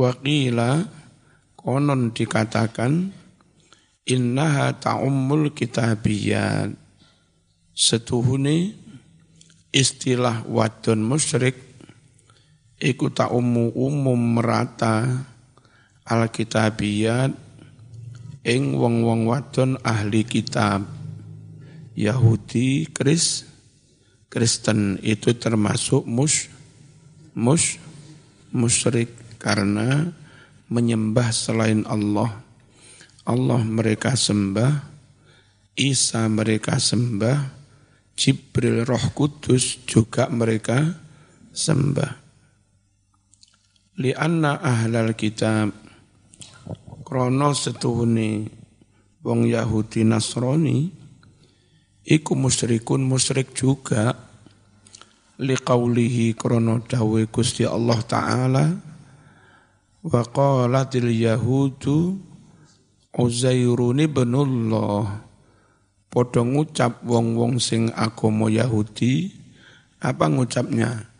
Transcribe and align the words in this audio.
Waqila 0.00 0.80
konon 1.60 2.16
dikatakan 2.16 3.12
innaha 4.08 4.72
ta'ummul 4.80 5.52
kitabiyat. 5.52 6.72
Setuhuni 7.76 8.72
istilah 9.68 10.48
wadon 10.48 11.04
musyrik 11.04 11.56
iku 12.80 13.12
ta'ummu 13.12 13.76
umum 13.76 14.40
merata 14.40 15.04
al 16.08 16.32
kitabiyat 16.32 17.36
ing 18.48 18.72
wong-wong 18.72 19.28
wadon 19.28 19.76
ahli 19.84 20.24
kitab 20.24 20.88
Yahudi, 21.92 22.88
Kris, 22.88 23.44
Kristen 24.32 24.96
itu 25.04 25.36
termasuk 25.36 26.08
mus, 26.08 26.48
mus, 27.36 27.76
musyrik 28.48 29.19
karena 29.40 30.12
menyembah 30.68 31.32
selain 31.32 31.88
Allah. 31.88 32.44
Allah 33.24 33.60
mereka 33.64 34.12
sembah, 34.12 34.84
Isa 35.74 36.28
mereka 36.28 36.76
sembah, 36.76 37.50
Jibril 38.12 38.84
Roh 38.84 39.06
Kudus 39.16 39.80
juga 39.88 40.28
mereka 40.28 40.92
sembah. 41.56 42.20
Lianna 44.00 44.60
ahlal 44.60 45.16
kitab 45.16 45.72
krono 47.04 47.52
setuhune 47.52 48.48
wong 49.20 49.50
Yahudi 49.50 50.06
Nasrani 50.06 50.88
iku 52.06 52.32
musyrikun 52.38 53.04
musyrik 53.04 53.52
juga 53.52 54.16
liqaulihi 55.36 56.32
krono 56.38 56.80
dawe 56.80 57.20
Gusti 57.28 57.64
Allah 57.68 58.00
taala 58.04 58.89
wa 60.04 60.22
qalatil 60.24 61.12
yahudu 61.12 62.30
Uzairun 63.10 64.06
ibnullah. 64.06 65.26
Padha 66.10 66.42
ngucap 66.42 67.02
wong-wong 67.02 67.58
sing 67.58 67.90
agama 67.94 68.46
Yahudi. 68.46 69.34
Apa 69.98 70.30
ngucapnya? 70.30 71.10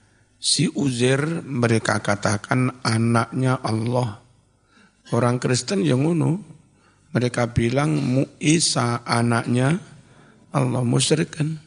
Si 0.41 0.71
Uzair 0.71 1.45
mereka 1.45 1.99
katakan 2.01 2.81
anaknya 2.87 3.59
Allah. 3.61 4.23
Orang 5.11 5.43
Kristen 5.43 5.83
yang 5.83 6.07
ngono, 6.07 6.41
mereka 7.11 7.51
bilang 7.51 7.99
Isa 8.39 9.03
anaknya 9.03 9.83
Allah 10.55 10.87
musyrik 10.87 11.35
kan. 11.39 11.59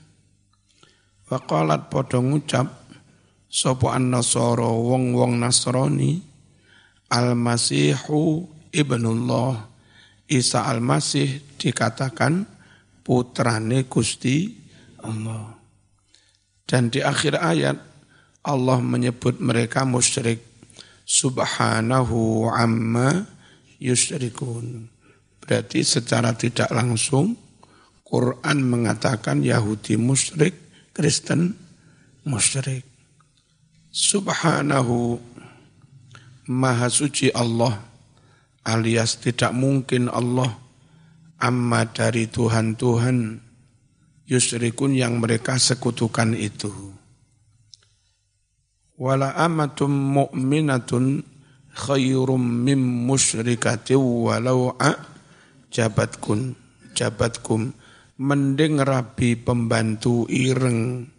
Faqalat 1.28 1.92
padha 1.92 2.20
ngucap 2.24 2.68
sapa 3.52 3.96
an-nasara 3.96 4.68
wong-wong 4.68 5.40
Nasrani 5.40 6.33
Al-Masihu 7.12 8.48
ibnullah 8.72 9.70
Isa 10.30 10.66
Al-Masih 10.66 11.59
dikatakan 11.59 12.48
putrane 13.04 13.86
Gusti 13.86 14.50
Allah. 15.04 15.59
Dan 16.64 16.88
di 16.88 17.04
akhir 17.04 17.38
ayat 17.38 17.78
Allah 18.44 18.80
menyebut 18.80 19.38
mereka 19.44 19.84
musyrik 19.84 20.42
subhanahu 21.04 22.48
amma 22.50 23.28
yusyrikun. 23.78 24.88
Berarti 25.44 25.84
secara 25.84 26.31
tidak 26.40 26.72
langsung 26.72 27.36
Quran 28.08 28.58
mengatakan 28.64 29.44
Yahudi 29.44 30.00
musyrik, 30.00 30.56
Kristen 30.96 31.52
musyrik. 32.24 32.88
Subhanahu 33.94 35.20
Maha 36.50 36.92
suci 36.92 37.32
Allah 37.32 37.80
alias 38.68 39.20
tidak 39.20 39.56
mungkin 39.56 40.12
Allah 40.12 40.52
amma 41.40 41.88
dari 41.88 42.28
Tuhan-Tuhan 42.28 43.40
yusrikun 44.28 44.96
yang 44.96 45.20
mereka 45.20 45.59
sekutukan 45.59 46.36
itu. 46.36 46.72
Wala 49.00 49.36
amatum 49.36 49.92
mu'minatun 49.92 51.24
khairum 51.74 52.44
mim 52.44 53.08
musyrikati 53.08 53.98
walau 53.98 54.76
a 54.78 54.94
jabatkun 55.74 56.53
jabatkum 56.94 57.74
mending 58.22 58.78
rabi 58.80 59.34
pembantu 59.34 60.30
ireng 60.30 61.09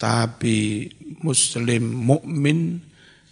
tapi 0.00 0.88
muslim 1.20 1.92
mukmin 1.92 2.80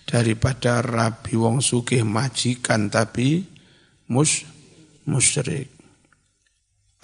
daripada 0.09 0.81
rabi 0.81 1.37
wong 1.37 1.61
sugih 1.61 2.01
majikan 2.09 2.89
tapi 2.89 3.45
mus 4.09 4.49
musyrik 5.05 5.69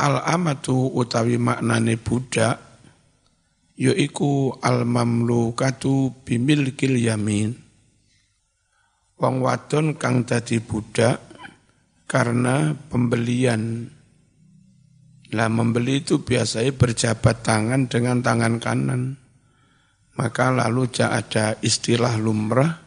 al 0.00 0.24
amatu 0.24 0.88
utawi 0.96 1.36
maknane 1.36 2.00
budak 2.00 2.56
yaiku 3.76 4.56
al 4.64 4.88
mamlukatu 4.88 6.24
bimilkil 6.24 6.96
yamin 6.96 7.52
wong 9.20 9.44
wadon 9.44 10.00
kang 10.00 10.24
dadi 10.24 10.64
budak 10.64 11.34
karena 12.14 12.76
pembelian. 12.92 13.90
Lah 15.34 15.50
membeli 15.50 15.98
itu 16.04 16.22
biasanya 16.22 16.70
berjabat 16.70 17.42
tangan 17.42 17.90
dengan 17.90 18.22
tangan 18.22 18.62
kanan. 18.62 19.18
Maka 20.14 20.54
lalu 20.54 20.94
ada 21.02 21.58
istilah 21.58 22.14
lumrah, 22.22 22.83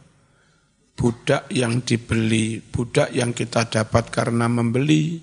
budak 0.98 1.46
yang 1.54 1.86
dibeli, 1.86 2.58
budak 2.58 3.14
yang 3.14 3.32
kita 3.32 3.70
dapat 3.70 4.10
karena 4.10 4.50
membeli, 4.50 5.22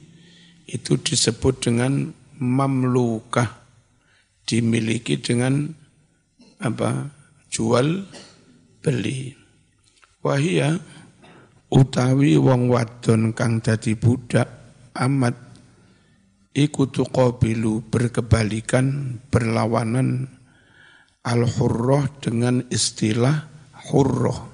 itu 0.71 0.95
disebut 0.95 1.67
dengan 1.67 2.15
mamlukah, 2.39 3.67
dimiliki 4.47 5.19
dengan 5.19 5.67
apa 6.63 7.11
jual 7.51 8.07
beli. 8.79 9.35
Wahia 10.23 10.79
utawi 11.75 12.39
wong 12.39 12.71
wadon 12.71 13.35
kang 13.35 13.59
dadi 13.59 13.99
budak 13.99 14.47
amat 14.95 15.35
iku 16.55 16.87
tuqabilu 16.87 17.83
berkebalikan 17.91 19.19
berlawanan 19.29 20.31
al 21.27 21.45
hurrah 21.45 22.09
dengan 22.23 22.63
istilah 22.71 23.51
hurrah 23.91 24.54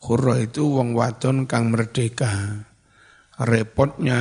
hurrah 0.00 0.40
itu 0.40 0.64
wong 0.80 0.96
wadon 0.96 1.44
kang 1.44 1.72
merdeka. 1.72 2.64
Repotnya 3.40 4.20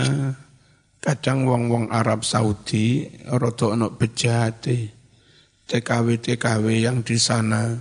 kadang 1.00 1.44
wong-wong 1.44 1.92
Arab 1.92 2.24
Saudi 2.24 3.08
rada 3.28 3.76
ono 3.76 3.92
bejate 3.92 4.96
TKW-TKW 5.68 6.66
yang 6.88 7.04
di 7.04 7.20
sana 7.20 7.76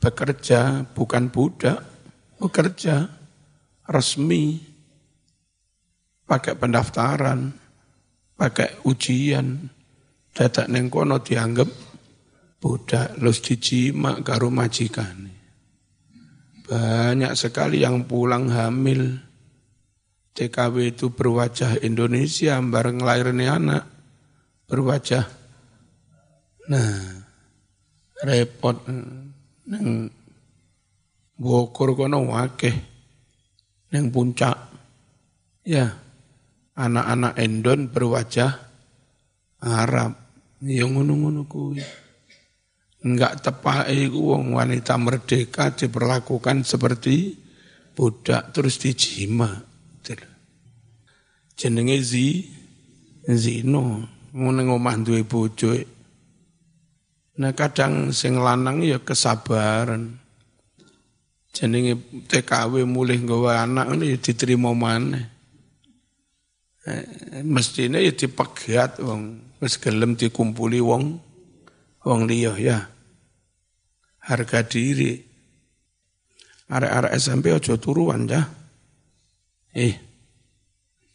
bekerja 0.00 0.88
bukan 0.96 1.28
budak 1.28 1.90
bekerja 2.40 3.04
resmi, 3.84 4.56
pakai 6.24 6.56
pendaftaran, 6.56 7.52
pakai 8.38 8.80
ujian, 8.88 9.68
dadak 10.32 10.66
neng 10.72 10.88
kono 10.88 11.20
dianggap 11.20 11.68
budak 12.62 13.20
lus 13.20 13.44
dijima 13.44 14.24
karo 14.24 14.48
majikan. 14.48 15.29
Banyak 16.70 17.34
sekali 17.34 17.82
yang 17.82 18.06
pulang 18.06 18.46
hamil. 18.46 19.18
TKW 20.38 20.94
itu 20.94 21.10
berwajah 21.10 21.82
Indonesia 21.82 22.54
bareng 22.62 23.02
lahirnya 23.02 23.58
anak 23.58 23.82
berwajah. 24.70 25.26
Nah, 26.70 27.26
repot 28.22 28.78
neng 29.66 30.14
Bogor 31.34 31.98
kono 31.98 32.22
wakeh 32.30 32.76
neng 33.90 34.14
puncak. 34.14 34.70
Ya, 35.66 35.98
anak-anak 36.78 37.34
Endon 37.34 37.90
berwajah 37.90 38.62
Arab. 39.58 40.14
Ya 40.62 40.86
ngono-ngono 40.86 41.50
kuwi. 41.50 41.82
Enggak 43.00 43.40
tepat 43.40 43.88
iku 43.88 44.36
wong 44.36 44.52
wanita 44.52 45.00
merdeka 45.00 45.72
diperlakukan 45.72 46.68
seperti 46.68 47.32
budak 47.96 48.52
terus 48.52 48.76
dijima. 48.76 49.48
Jenenge 51.56 52.00
zi 52.00 52.44
zino. 53.24 54.04
Ngene 54.32 54.62
ngomah 54.68 54.96
duwe 55.00 55.24
bojo. 55.28 55.76
Nah 57.40 57.52
kadang 57.56 58.12
sing 58.12 58.36
lanang 58.36 58.84
ya 58.84 59.00
kesabaran. 59.00 60.16
Jenenge 61.52 61.96
TKW 62.28 62.84
mulih 62.84 63.20
nggawa 63.20 63.64
anak 63.68 63.96
ini 63.96 64.14
ya 64.14 64.18
diterima 64.22 64.70
mana 64.70 65.18
eh, 66.86 67.04
mestinya 67.42 67.98
ya 68.00 68.12
dipegat 68.12 69.00
wong. 69.00 69.52
Wis 69.60 69.76
gelem 69.76 70.16
dikumpuli 70.16 70.80
wong 70.80 71.29
wong 72.04 72.28
liya 72.28 72.56
ya. 72.56 72.78
Harga 74.20 74.64
diri. 74.64 75.16
Arek-arek 76.70 77.12
SMP 77.18 77.50
aja 77.50 77.74
turuan 77.80 78.30
ya. 78.30 78.46
Eh, 79.74 79.98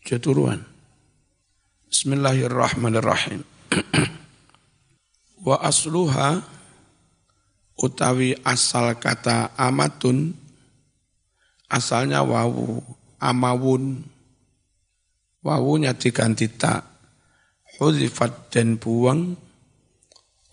jaturuan. 0.04 0.60
Bismillahirrahmanirrahim. 1.88 3.40
Wa 5.48 5.62
asluha 5.64 6.44
utawi 7.80 8.36
asal 8.44 9.00
kata 9.00 9.56
amatun 9.56 10.36
asalnya 11.72 12.20
wawu 12.26 12.84
amawun. 13.22 14.04
Wawunya 15.46 15.94
diganti 15.94 16.50
tak. 16.50 16.84
Hudifat 17.78 18.50
dan 18.50 18.82
buang 18.82 19.38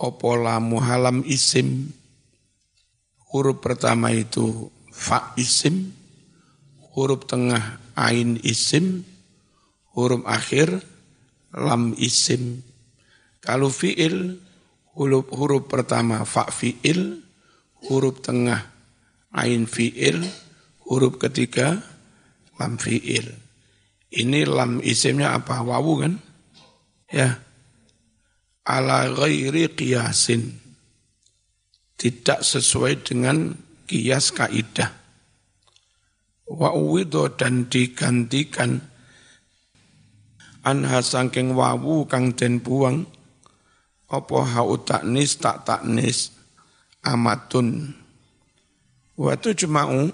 opola 0.02 0.58
muhalam 0.58 1.22
isim? 1.22 1.94
Huruf 3.31 3.62
pertama 3.62 4.10
itu 4.10 4.69
fa 4.90 5.31
isim. 5.38 5.94
Huruf 6.93 7.25
tengah 7.31 7.78
ain 7.94 8.37
isim. 8.43 9.06
Huruf 9.94 10.26
akhir 10.26 10.82
lam 11.54 11.94
isim. 11.96 12.66
Kalau 13.38 13.70
fiil 13.70 14.43
huruf 14.99 15.31
huruf 15.31 15.70
pertama 15.70 16.26
fa 16.26 16.50
fiil. 16.50 17.22
Huruf 17.87 18.20
tengah 18.20 18.69
ain 19.31 19.70
fiil. 19.70 20.26
Huruf 20.82 21.22
ketiga 21.22 21.78
lam 22.58 22.76
fiil. 22.76 23.32
Ini 24.12 24.44
lam 24.44 24.84
isimnya 24.84 25.32
apa? 25.32 25.64
Wawu 25.64 26.05
kan? 26.05 26.20
Ya 27.08 27.40
ala 28.67 29.11
ghairi 29.11 29.70
qiyasin. 29.70 30.59
Tidak 31.99 32.43
sesuai 32.43 33.06
dengan 33.06 33.55
kias 33.87 34.35
kaidah. 34.35 34.91
Wa 36.50 36.75
uwido 36.75 37.31
dan 37.31 37.70
digantikan. 37.70 38.82
Anha 40.62 41.03
sangking 41.03 41.55
wawu 41.59 42.06
kang 42.06 42.38
den 42.38 42.62
buang 42.62 43.06
apa 44.06 44.38
hau 44.55 44.79
taknis 44.79 45.38
tak 45.38 45.67
taknis 45.67 46.31
amatun. 47.03 47.99
Wa 49.19 49.35
jema'u 49.38 50.11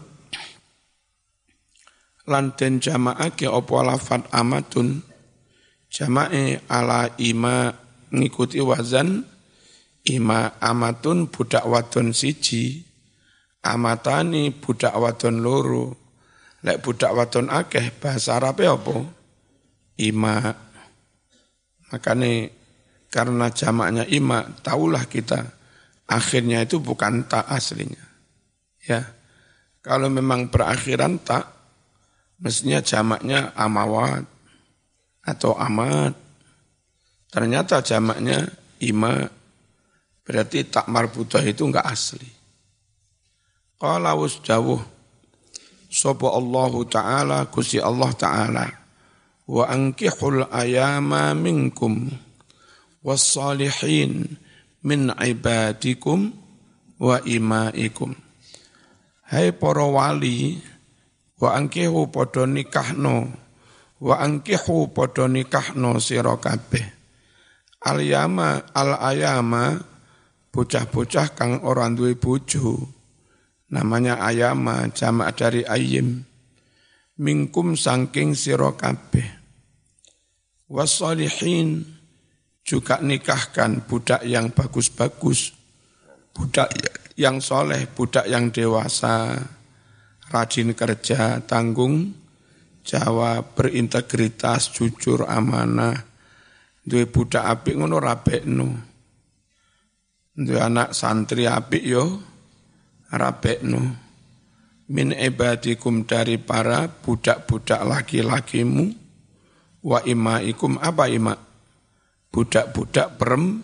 lan 2.29 2.53
den 2.57 2.81
jama'ake 2.81 3.49
apa 3.49 3.77
lafat 3.85 4.29
amatun 4.33 5.01
Jama'i 5.89 6.61
ala 6.69 7.17
ima 7.17 7.73
ngikuti 8.13 8.63
wazan 8.63 9.25
ima 10.09 10.57
amatun 10.63 11.29
budak 11.29 11.65
wadon 11.69 12.17
siji 12.17 12.89
amatani 13.65 14.55
budak 14.55 14.95
wadon 14.95 15.43
loro. 15.43 15.87
Lek 16.65 16.83
budak 16.83 17.15
wadon 17.15 17.53
akeh 17.53 17.95
bahasa 18.03 18.39
Arab 18.39 18.59
apa? 18.59 18.97
Ima. 19.99 20.55
Makanya 21.89 22.51
karena 23.09 23.47
jamaknya 23.49 24.05
ima 24.05 24.45
tahulah 24.61 25.09
kita 25.09 25.41
akhirnya 26.09 26.65
itu 26.67 26.83
bukan 26.83 27.25
tak 27.29 27.47
aslinya. 27.47 28.05
Ya. 28.85 29.05
Kalau 29.85 30.11
memang 30.11 30.51
berakhiran 30.51 31.23
tak 31.23 31.49
mestinya 32.43 32.83
jamaknya 32.83 33.55
amawat 33.55 34.27
atau 35.25 35.55
amat. 35.57 36.28
Ternyata 37.29 37.85
jamaknya 37.85 38.49
ima, 38.81 39.21
berarti 40.25 40.65
tak 40.65 40.89
marbutah 40.89 41.45
itu 41.45 41.69
enggak 41.69 41.85
asli. 41.85 42.25
Qala 43.77 44.17
wasdawuh, 44.17 44.81
sopa 45.93 46.33
Allah 46.33 46.73
Ta'ala, 46.89 47.39
kusi 47.53 47.77
Allah 47.77 48.11
Ta'ala, 48.17 48.67
wa 49.45 49.65
ankihul 49.69 50.49
ayama 50.49 51.37
minkum, 51.37 52.09
wassalihin 53.05 54.25
min 54.81 55.13
ibadikum 55.13 56.33
wa 56.97 57.21
imaikum. 57.29 58.17
Hai 59.29 59.53
para 59.53 59.85
wali, 59.85 60.57
wa 61.37 61.61
angkihu 61.61 62.09
podo 62.09 62.49
nikahno, 62.49 63.29
wa 64.01 64.17
angkihu 64.17 64.97
padha 64.97 65.29
nikahno 65.29 66.01
sira 66.01 66.33
kabeh 66.41 66.98
al 67.85 67.99
yama 68.03 68.75
al 68.75 68.99
ayama 68.99 69.79
bocah-bocah 70.51 71.35
kang 71.39 71.63
ora 71.63 71.87
duwe 71.93 72.19
bojo. 72.19 72.97
Namanya 73.69 74.25
ayama 74.25 74.89
jamak 74.91 75.37
dari 75.37 75.63
ayim. 75.69 76.25
Mingkum 77.21 77.77
sangking 77.77 78.33
sira 78.33 78.73
kabeh. 78.73 79.27
Wasolihin 80.73 81.85
juga 82.65 83.03
nikahkan 83.05 83.85
budak 83.85 84.25
yang 84.25 84.55
bagus-bagus. 84.55 85.53
Budak 86.33 86.73
yang 87.19 87.43
soleh 87.45 87.85
budak 87.93 88.25
yang 88.25 88.49
dewasa. 88.49 89.37
Rajin 90.29 90.77
kerja 90.77 91.41
tanggung 91.45 92.13
Jawa 92.89 93.45
berintegritas, 93.45 94.73
jujur, 94.73 95.29
amanah, 95.29 96.08
duwe 96.89 97.05
budak 97.05 97.45
apik 97.45 97.77
ngono 97.77 98.01
rabekno. 98.01 98.69
Duwe 100.33 100.57
anak 100.57 100.97
santri 100.97 101.45
apik 101.45 101.85
yo 101.85 102.17
rabekno. 103.13 104.09
Min 104.89 105.13
ibadikum 105.13 106.09
dari 106.09 106.41
para 106.41 106.89
budak-budak 106.89 107.85
laki-lakimu 107.85 108.89
wa 109.85 110.01
imaikum 110.01 110.81
apa 110.81 111.13
ima? 111.13 111.37
Budak-budak 112.33 113.21
perem, 113.21 113.61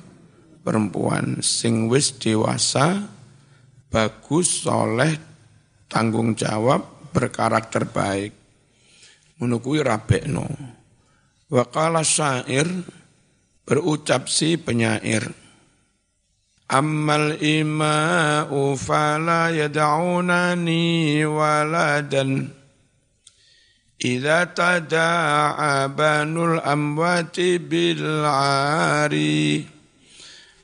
perempuan 0.60 1.40
sing 1.40 1.88
wis 1.88 2.12
dewasa, 2.20 3.08
bagus, 3.88 4.68
soleh, 4.68 5.16
tanggung 5.88 6.36
jawab, 6.36 7.08
berkarakter 7.08 7.88
baik 7.88 8.44
kuwi 9.38 9.84
rabekno 9.84 10.46
wa 11.52 11.64
qala 11.68 12.00
syair 12.00 12.66
Berucap 13.64 14.28
si 14.28 14.60
penyair, 14.60 15.24
Ammal 16.68 17.40
ima'u 17.40 18.76
fala 18.76 19.48
yada'unani 19.56 21.24
waladan. 21.24 22.52
Idza 24.04 24.52
tada'a 24.52 25.88
banul 25.88 26.60
amwati 26.60 27.56
bil'ari 27.56 29.64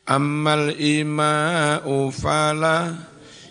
Ammal 0.04 0.76
ima'u 0.76 2.12
fala 2.12 3.00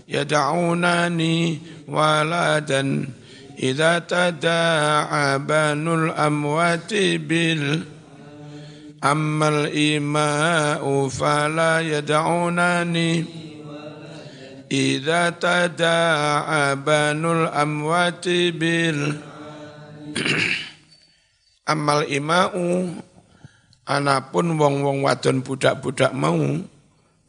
yada'unani 0.05 1.57
waladan. 1.89 3.01
Ida 3.57 4.05
tada'a 4.05 5.41
banul 5.41 6.13
amwati 6.13 7.17
bil'ari 7.17 7.97
Ammal 8.99 9.71
ima'u 9.71 11.07
fala 11.07 11.79
yad'unani 11.79 13.23
Idza 14.67 15.39
tada'abanul 15.39 17.47
amwati 17.47 18.51
bil 18.51 19.15
Ammal 21.63 22.11
ima'u 22.11 22.91
Anapun 23.87 24.59
wong-wong 24.59 25.07
wadon 25.07 25.47
budak-budak 25.47 26.11
mau 26.11 26.59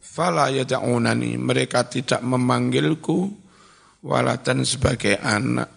Fala 0.03 0.51
yad'unani 0.51 1.39
Mereka 1.39 1.87
tidak 1.87 2.19
memanggilku 2.19 3.39
Walatan 4.01 4.65
sebagai 4.65 5.13
anak. 5.21 5.69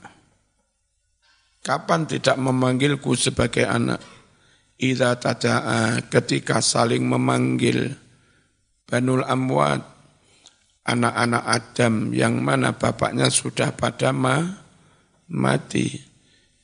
Kapan 1.61 2.09
tidak 2.09 2.41
memanggilku 2.41 3.13
sebagai 3.21 3.69
anak 3.69 4.13
Idza 4.75 5.14
tada'a 5.19 6.11
ketika 6.11 6.59
saling 6.59 7.07
memanggil 7.07 7.95
Banul 8.85 9.23
Amwat 9.23 9.95
anak-anak 10.85 11.45
Adam 11.47 12.12
yang 12.12 12.45
mana 12.45 12.76
bapaknya 12.76 13.33
sudah 13.33 13.73
pada 13.73 14.12
ma, 14.12 14.45
mati 15.33 16.14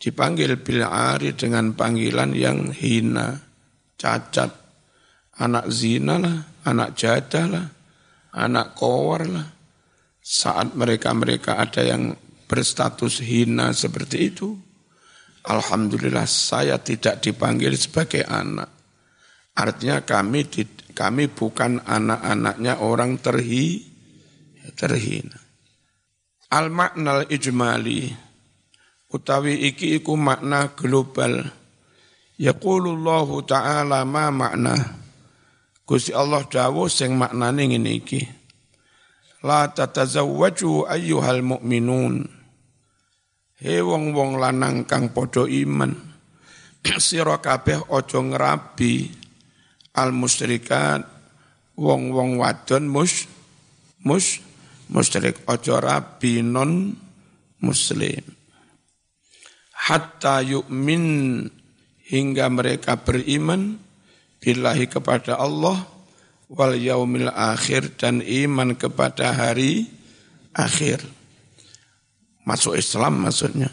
dipanggil 0.00 0.61
bil 0.61 0.85
ari 0.85 1.37
dengan 1.37 1.76
panggilan 1.76 2.33
yang 2.33 2.73
hina, 2.73 3.37
cacat, 4.00 4.52
anak 5.40 5.69
zina 5.69 6.17
lah, 6.17 6.38
anak 6.64 6.97
jadah 6.97 7.47
lah, 7.49 7.67
anak 8.33 8.73
kowar 8.76 9.29
lah. 9.29 9.49
Saat 10.21 10.76
mereka-mereka 10.76 11.61
ada 11.61 11.85
yang 11.85 12.12
berstatus 12.49 13.25
hina 13.25 13.73
seperti 13.73 14.33
itu, 14.33 14.57
Alhamdulillah 15.41 16.29
saya 16.29 16.77
tidak 16.77 17.25
dipanggil 17.25 17.73
sebagai 17.79 18.27
anak. 18.29 18.69
Artinya 19.57 20.05
kami 20.05 20.45
di, 20.49 20.63
kami 20.93 21.33
bukan 21.33 21.81
anak-anaknya 21.81 22.85
orang 22.85 23.17
terhi, 23.21 23.89
terhina. 24.77 25.41
Al 26.51 26.69
maknal 26.69 27.31
ijmali 27.31 28.11
utawi 29.11 29.71
iki 29.71 29.99
iku 29.99 30.15
makna 30.15 30.71
global 30.75 31.47
yaqulullahu 32.39 33.43
ta'ala 33.47 34.07
ma 34.07 34.31
makna 34.31 34.75
Gusti 35.87 36.15
Allah 36.15 36.47
dawuh 36.47 36.87
sing 36.87 37.19
maknane 37.19 37.75
ngene 37.75 37.91
iki 37.99 38.23
la 39.43 39.67
tatazawwaju 39.67 40.87
ayyuhal 40.87 41.43
mu'minun 41.43 42.40
he 43.61 43.85
wong-wong 43.85 44.40
lanang 44.40 44.88
kang 44.88 45.12
padha 45.12 45.45
iman. 45.45 45.93
Sira 47.05 47.38
kabeh 47.38 47.85
aja 47.93 48.19
ngrabi 48.19 49.12
al 50.00 50.17
musyrikat 50.17 51.05
wong-wong 51.76 52.40
wadon 52.40 52.88
mus 52.88 53.29
mus 54.00 54.40
musyrik 54.88 55.45
aja 55.45 55.76
rabi 55.79 56.40
non 56.40 56.97
muslim. 57.61 58.25
Hatta 59.76 60.40
yu'min 60.45 61.45
hingga 62.09 62.49
mereka 62.49 63.00
beriman 63.00 63.81
billahi 64.40 64.88
kepada 64.88 65.37
Allah 65.37 65.85
wal 66.50 66.75
yaumil 66.75 67.31
akhir 67.31 67.95
dan 68.00 68.25
iman 68.25 68.75
kepada 68.75 69.31
hari 69.31 69.87
akhir. 70.57 71.20
Masuk 72.50 72.75
Islam 72.75 73.23
maksudnya. 73.23 73.71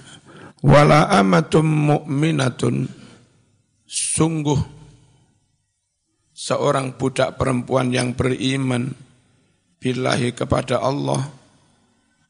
Wala 0.62 1.10
amatum 1.10 1.66
mu'minatun 1.66 2.86
sungguh 3.90 4.62
seorang 6.30 6.94
budak 6.94 7.42
perempuan 7.42 7.90
yang 7.90 8.14
beriman 8.14 8.94
billahi 9.82 10.38
kepada 10.38 10.78
Allah 10.78 11.26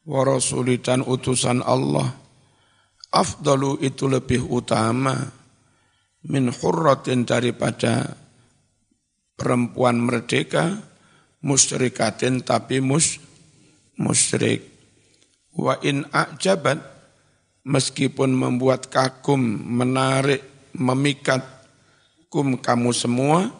wa 0.08 0.20
rasuli 0.24 0.80
dan 0.80 1.04
utusan 1.04 1.60
Allah 1.60 2.08
afdalu 3.12 3.84
itu 3.84 4.08
lebih 4.08 4.48
utama 4.48 5.12
min 6.24 6.48
hurratin 6.48 7.28
daripada 7.28 8.16
perempuan 9.36 10.00
merdeka 10.00 10.80
musyrikatin 11.44 12.40
tapi 12.40 12.80
mus 12.80 13.20
musyrik 14.00 14.77
wa 15.58 15.74
in 15.82 16.06
ajabat 16.14 16.78
meskipun 17.66 18.30
membuat 18.30 18.86
kagum 18.86 19.42
menarik 19.66 20.70
memikat 20.78 21.42
kum 22.30 22.62
kamu 22.62 22.94
semua 22.94 23.50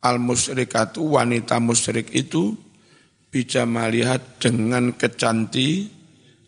al 0.00 0.16
musyrikatu 0.16 1.04
wanita 1.04 1.60
musyrik 1.60 2.08
itu 2.16 2.56
bisa 3.28 3.68
melihat 3.68 4.24
dengan 4.40 4.96
kecanti 4.96 5.92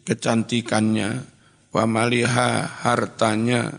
kecantikannya. 0.09 1.39
Wa 1.71 1.87
maliha 1.87 2.67
hartanya 2.83 3.71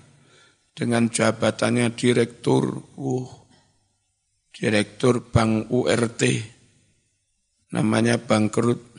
dengan 0.71 1.11
jabatannya 1.11 1.91
direktur 1.91 2.79
uh, 2.95 3.27
direktur 4.55 5.27
bank 5.27 5.67
URT 5.67 6.23
namanya 7.75 8.15
bangkrut 8.15 8.90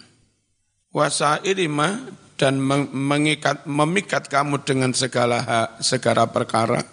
wasa 0.93 1.41
irima 1.43 1.99
dan 2.37 2.61
mengikat 2.61 3.65
memikat 3.65 4.29
kamu 4.29 4.61
dengan 4.63 4.93
segala 4.93 5.41
hak, 5.43 5.69
segala 5.81 6.29
perkara. 6.29 6.85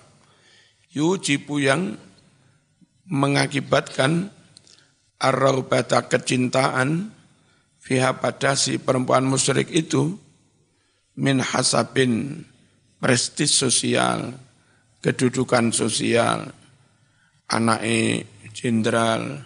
Yujibu 0.90 1.62
yang 1.62 2.00
mengakibatkan 3.06 4.34
arraubata 5.20 6.08
kecintaan 6.08 7.14
fiha 7.82 8.18
pada 8.18 8.56
si 8.56 8.80
perempuan 8.80 9.26
musyrik 9.28 9.70
itu 9.70 10.18
min 11.20 11.44
hasabin 11.44 12.46
prestis 13.00 13.56
sosial, 13.56 14.36
kedudukan 15.04 15.72
sosial, 15.72 16.52
anake 17.50 18.28
jenderal, 18.54 19.40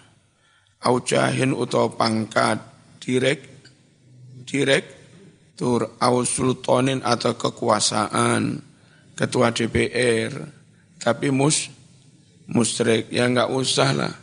aujahin 0.84 1.56
atau 1.56 1.94
pangkat, 1.94 2.60
direk, 3.00 3.53
direk, 4.44 4.86
tur, 5.58 5.96
au 6.00 6.24
sultanin 6.28 7.02
atau 7.04 7.36
kekuasaan, 7.36 8.60
ketua 9.16 9.52
DPR, 9.56 10.34
tapi 11.00 11.32
mus, 11.34 11.70
musrik, 12.48 13.12
ya 13.12 13.28
enggak 13.28 13.52
usah 13.52 13.90
lah. 13.96 14.14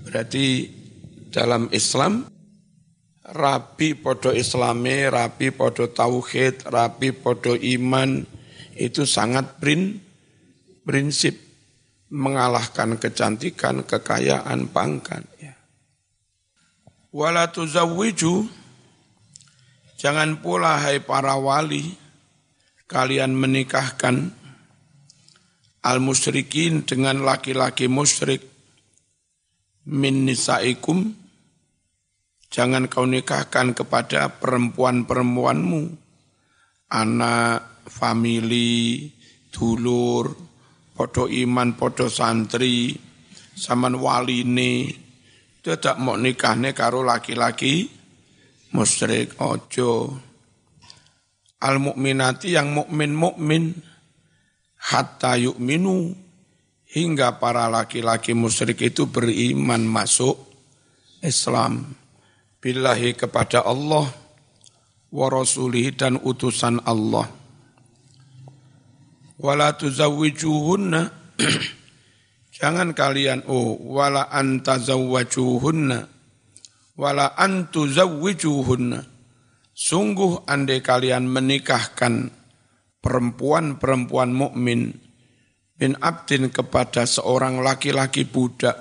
Berarti 0.00 0.68
dalam 1.30 1.68
Islam 1.70 2.26
rapi 3.30 3.94
podo 3.94 4.34
islami, 4.34 5.06
rapi 5.06 5.54
podo 5.54 5.86
tauhid, 5.90 6.66
rapi 6.66 7.14
podo 7.14 7.54
iman, 7.54 8.26
itu 8.74 9.06
sangat 9.06 9.60
prin, 9.62 10.02
prinsip 10.82 11.38
mengalahkan 12.10 12.98
kecantikan, 12.98 13.86
kekayaan, 13.86 14.66
pangkat. 14.74 15.22
Ya. 15.38 15.54
Wala 17.14 17.46
tuzawwiju, 17.54 18.50
jangan 20.00 20.40
pula 20.40 20.80
hai 20.80 21.04
para 21.04 21.36
wali, 21.36 21.92
kalian 22.88 23.36
menikahkan 23.36 24.32
al-musyrikin 25.84 26.88
dengan 26.88 27.20
laki-laki 27.20 27.84
musyrik. 27.92 28.48
Min 29.84 30.24
nisaikum 30.24 31.20
Jangan 32.50 32.90
kau 32.90 33.06
nikahkan 33.06 33.78
kepada 33.78 34.26
perempuan-perempuanmu, 34.42 35.82
anak, 36.90 37.86
famili, 37.86 39.06
dulur, 39.54 40.34
podo 40.90 41.30
iman, 41.30 41.78
podo 41.78 42.10
santri, 42.10 42.90
saman 43.54 43.94
wali 44.02 44.42
ini, 44.42 44.90
tidak 45.62 45.94
mau 46.02 46.18
nikahnya 46.18 46.74
karo 46.74 47.06
laki-laki, 47.06 47.99
musyrik 48.74 49.38
ojo. 49.42 50.16
Al 51.60 51.76
mukminati 51.76 52.56
yang 52.56 52.72
mukmin 52.72 53.12
mukmin 53.12 53.76
hatta 54.80 55.36
yu'minu. 55.36 56.16
Hingga 56.90 57.38
para 57.38 57.70
laki-laki 57.70 58.34
musyrik 58.34 58.82
itu 58.82 59.06
beriman 59.06 59.86
masuk 59.86 60.34
Islam. 61.22 61.94
Billahi 62.58 63.14
kepada 63.14 63.62
Allah 63.62 64.10
wa 65.14 65.26
rasulih 65.30 65.94
dan 65.94 66.18
utusan 66.18 66.82
Allah. 66.82 67.30
Wala 69.38 69.70
tuzawwijuhunna. 69.78 71.14
Jangan 72.58 72.90
kalian 72.92 73.46
oh 73.46 73.78
wala 73.78 74.26
antazawwajuhunna 74.28 76.19
wala 77.00 77.32
antuzawwijuhunna. 77.32 79.08
Sungguh 79.72 80.44
andai 80.44 80.84
kalian 80.84 81.24
menikahkan 81.24 82.28
perempuan-perempuan 83.00 84.28
mukmin 84.28 84.92
bin 85.80 85.96
abdin 86.04 86.52
kepada 86.52 87.08
seorang 87.08 87.64
laki-laki 87.64 88.28
budak 88.28 88.76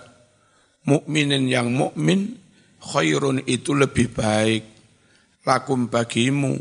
mukminin 0.84 1.48
yang 1.48 1.72
mukmin 1.72 2.36
khairun 2.84 3.40
itu 3.48 3.72
lebih 3.72 4.12
baik. 4.12 4.68
Lakum 5.48 5.88
bagimu 5.88 6.60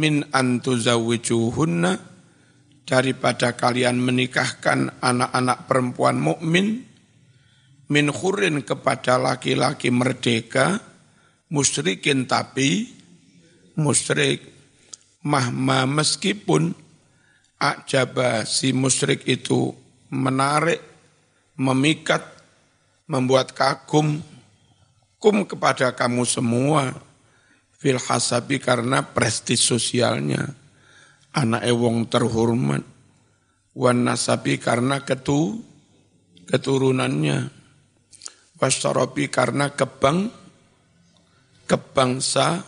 min 0.00 0.24
antuzawijuhunna 0.32 2.00
daripada 2.88 3.52
kalian 3.52 4.00
menikahkan 4.00 4.88
anak-anak 5.04 5.68
perempuan 5.68 6.16
mukmin 6.16 6.93
min 7.88 8.08
khurin 8.08 8.64
kepada 8.64 9.20
laki-laki 9.20 9.92
merdeka 9.92 10.80
musyrikin 11.52 12.24
tapi 12.24 12.88
musyrik 13.76 14.40
mahma 15.24 15.84
meskipun 15.84 16.72
ajaba 17.60 18.44
si 18.48 18.72
musyrik 18.72 19.24
itu 19.28 19.72
menarik 20.12 20.80
memikat 21.56 22.22
membuat 23.08 23.52
kagum 23.52 24.20
kum 25.20 25.36
kepada 25.48 25.96
kamu 25.96 26.28
semua 26.28 26.92
fil 27.72 28.00
hasabi 28.00 28.60
karena 28.60 29.04
prestis 29.04 29.64
sosialnya. 29.64 30.52
Anak 31.34 31.66
ewong 31.66 32.06
terhormat 32.06 32.86
wan 33.74 34.06
nasabi 34.06 34.54
karena 34.62 35.02
ketu 35.02 35.58
keturunannya 36.46 37.63
wasyarabi 38.64 39.28
karena 39.28 39.76
kebang 39.76 40.32
kebangsa 41.68 42.64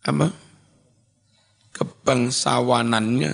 apa 0.00 0.28
kebangsawanannya 1.76 3.32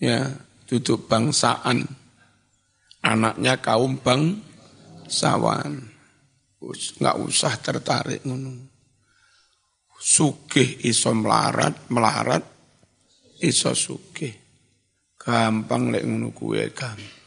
ya 0.00 0.32
duduk 0.64 1.04
bangsaan 1.04 1.84
anaknya 3.04 3.60
kaum 3.60 4.00
bangsawan 4.00 5.90
nggak 6.60 7.16
usah 7.24 7.56
tertarik 7.60 8.20
ngono. 8.28 8.68
Sugih 10.00 10.80
iso 10.88 11.12
melarat, 11.12 11.92
melarat, 11.92 12.44
iso 13.44 13.72
sugih. 13.76 14.32
Gampang 15.20 15.92
lek 15.92 16.04
ngono 16.04 16.32
kuwe 16.32 16.72
gampang. 16.72 17.19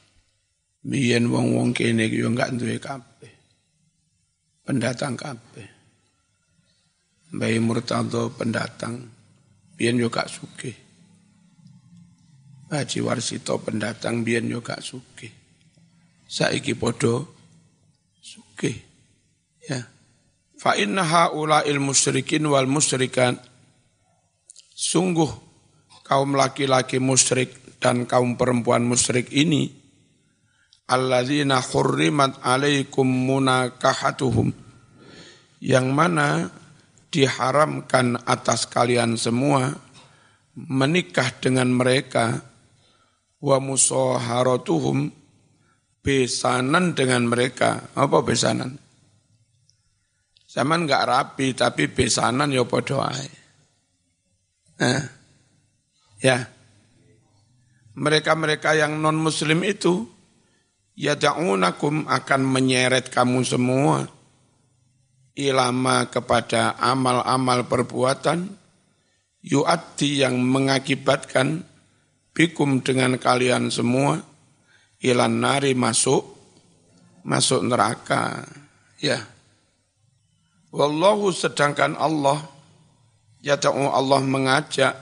Biyen 0.83 1.31
wong-wong 1.31 1.71
kene 1.71 2.11
yo 2.11 2.27
enggak 2.27 2.59
duwe 2.59 2.75
kabeh. 2.75 3.31
Pendatang 4.67 5.15
kabeh. 5.15 5.67
Mbah 7.33 7.55
Murtado 7.63 8.29
pendatang. 8.35 8.99
Biyen 9.79 9.97
yo 9.97 10.11
gak 10.11 10.27
sugih. 10.27 10.75
Haji 12.69 12.99
Warsito 12.99 13.57
pendatang 13.63 14.27
biyen 14.27 14.51
yo 14.51 14.59
gak 14.59 14.83
sugih. 14.83 15.31
Saiki 16.27 16.75
padha 16.75 17.23
sugih. 18.19 18.75
Ya. 19.63 19.87
Fa 20.59 20.75
inna 20.75 21.03
haula'il 21.03 21.79
musyrikin 21.79 22.43
wal 22.47 22.67
musyrikan 22.67 23.39
sungguh 24.75 25.31
kaum 26.03 26.35
laki-laki 26.35 26.99
musyrik 26.99 27.79
dan 27.79 28.03
kaum 28.03 28.35
perempuan 28.35 28.83
musyrik 28.83 29.31
ini 29.31 29.82
alladzina 30.87 31.59
hurrimat 31.61 32.39
alaikum 32.43 33.05
munakahatuhum 33.05 34.51
yang 35.63 35.91
mana 35.95 36.51
diharamkan 37.13 38.19
atas 38.27 38.67
kalian 38.67 39.15
semua 39.15 39.71
menikah 40.53 41.29
dengan 41.39 41.71
mereka 41.71 42.41
wa 43.43 43.57
musaharatuhum 43.59 45.11
besanan 46.03 46.95
dengan 46.97 47.25
mereka 47.25 47.91
apa 47.95 48.19
besanan 48.23 48.83
Zaman 50.53 50.85
enggak 50.85 51.09
rapi 51.09 51.57
tapi 51.57 51.89
besanan 51.89 52.53
ya 52.53 52.61
padha 52.61 53.09
ae. 53.09 53.29
Eh, 54.85 55.01
ya. 56.21 56.45
Mereka-mereka 57.97 58.77
yang 58.77 59.01
non 59.01 59.17
muslim 59.17 59.65
itu 59.65 60.05
yada'unakum 60.97 62.05
akan 62.05 62.41
menyeret 62.45 63.09
kamu 63.09 63.41
semua 63.45 64.05
ilama 65.33 66.05
kepada 66.09 66.77
amal-amal 66.77 67.65
perbuatan 67.65 68.53
yu'ati 69.41 70.21
yang 70.21 70.37
mengakibatkan 70.37 71.65
bikum 72.31 72.81
dengan 72.85 73.17
kalian 73.17 73.73
semua 73.73 74.21
ilan 75.01 75.33
nari 75.33 75.73
masuk 75.73 76.33
masuk 77.23 77.63
neraka. 77.65 78.43
Ya. 78.99 79.23
Wallahu 80.73 81.29
sedangkan 81.29 81.93
Allah 81.97 82.41
yada'u 83.45 83.89
Allah 83.93 84.21
mengajak 84.25 84.93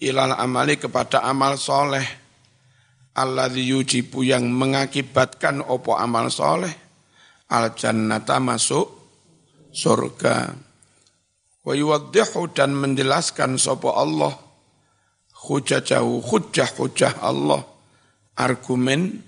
ilal 0.00 0.32
amali 0.38 0.78
kepada 0.78 1.20
amal 1.26 1.58
soleh 1.58 2.06
alladzi 3.18 3.66
yujibu 3.66 4.22
yang 4.22 4.46
mengakibatkan 4.46 5.66
opo 5.66 5.98
amal 5.98 6.30
soleh. 6.30 6.70
Al 7.50 7.74
jannata 7.74 8.38
masuk 8.38 8.86
surga. 9.74 10.54
Wa 11.66 11.72
yuwaddihu 11.74 12.54
dan 12.54 12.78
menjelaskan 12.78 13.58
sopo 13.58 13.92
Allah. 13.92 14.36
Hujajahu 15.38 16.22
hujah-hujah 16.22 17.18
Allah. 17.18 17.66
Argumen 18.38 19.26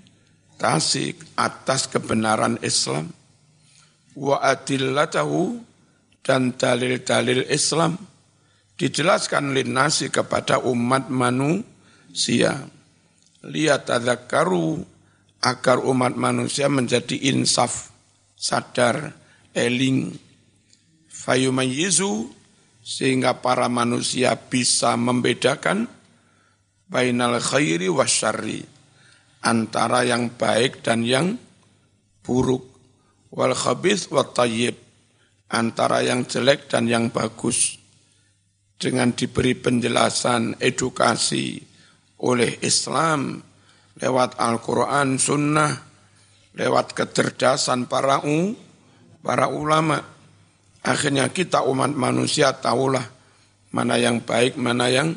tasik 0.55 1.19
atas 1.35 1.91
kebenaran 1.91 2.61
Islam. 2.63 3.11
Wa 4.15 4.39
adillatahu 4.39 5.59
dan 6.21 6.53
dalil-dalil 6.55 7.49
Islam. 7.49 7.97
Dijelaskan 8.77 9.53
linasi 9.53 10.09
kepada 10.09 10.57
umat 10.65 11.09
manusia 11.09 12.65
lihat 13.45 13.89
karu 14.29 14.85
agar 15.41 15.81
umat 15.81 16.13
manusia 16.13 16.69
menjadi 16.69 17.17
insaf, 17.33 17.89
sadar, 18.37 19.17
eling, 19.57 20.13
fayumayizu 21.09 22.29
sehingga 22.81 23.41
para 23.41 23.69
manusia 23.69 24.33
bisa 24.37 24.93
membedakan 24.97 25.89
bainal 26.89 27.41
khairi 27.41 27.89
wasyari 27.89 28.65
antara 29.41 30.05
yang 30.05 30.29
baik 30.33 30.85
dan 30.85 31.01
yang 31.05 31.37
buruk. 32.21 32.69
Wal 33.31 33.55
khabith 33.55 34.11
wat 34.11 34.35
tayyib 34.35 34.75
antara 35.47 36.03
yang 36.03 36.27
jelek 36.27 36.67
dan 36.67 36.85
yang 36.85 37.09
bagus. 37.09 37.79
Dengan 38.81 39.13
diberi 39.13 39.53
penjelasan 39.53 40.57
edukasi 40.57 41.70
oleh 42.21 42.61
Islam 42.61 43.41
lewat 43.97 44.37
Al-Quran, 44.37 45.17
Sunnah, 45.17 45.73
lewat 46.55 46.93
kecerdasan 46.93 47.89
para 47.89 48.21
u, 48.23 48.55
para 49.21 49.49
ulama. 49.49 49.99
Akhirnya 50.81 51.29
kita 51.29 51.61
umat 51.65 51.93
manusia 51.93 52.53
tahulah 52.57 53.05
mana 53.71 53.95
yang 53.97 54.21
baik, 54.21 54.57
mana 54.57 54.89
yang 54.89 55.13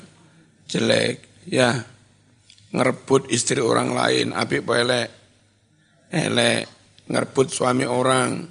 jelek. 0.68 1.24
Ya, 1.44 1.84
ngerebut 2.72 3.28
istri 3.28 3.60
orang 3.60 3.92
lain, 3.92 4.32
api 4.32 4.64
elek, 4.64 5.08
elek, 6.08 6.62
ngerebut 7.04 7.52
suami 7.52 7.84
orang, 7.84 8.48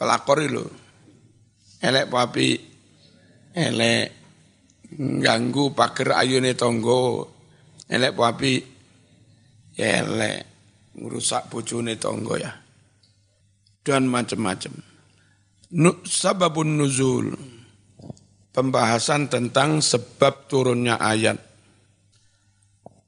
pelakor 0.00 0.40
itu, 0.40 0.64
elek 1.84 2.08
papi, 2.08 2.50
elek, 3.52 4.06
ganggu 5.20 5.76
pagar 5.76 6.24
ayune 6.24 6.56
tonggo, 6.56 7.28
elek 7.88 8.12
papi 8.14 8.52
ya 9.78 10.04
elek. 10.04 10.38
Ngerusak 10.92 11.48
bojone 11.48 11.96
tonggo 11.96 12.36
ya. 12.36 12.52
Dan 13.82 14.06
macam-macam 14.06 14.92
sababun 16.04 16.76
nuzul. 16.76 17.32
Pembahasan 18.52 19.32
tentang 19.32 19.80
sebab 19.80 20.44
turunnya 20.44 21.00
ayat. 21.00 21.40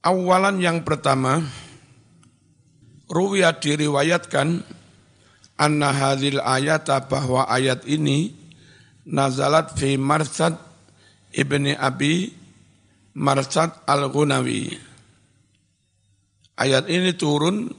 Awalan 0.01 0.57
yang 0.57 0.81
pertama 0.89 1.45
ruwiyat 3.13 3.61
diriwayatkan 3.61 4.65
anna 5.61 5.93
hadhil 5.93 6.41
ayata 6.41 7.05
bahwa 7.05 7.45
ayat 7.45 7.85
ini 7.85 8.33
nazalat 9.05 9.77
fi 9.77 10.01
marsad 10.01 10.57
ibni 11.29 11.77
abi 11.77 12.33
Marsad 13.15 13.87
Al-Ghunawi. 13.87 14.75
Ayat 16.59 16.91
ini 16.91 17.15
turun 17.15 17.71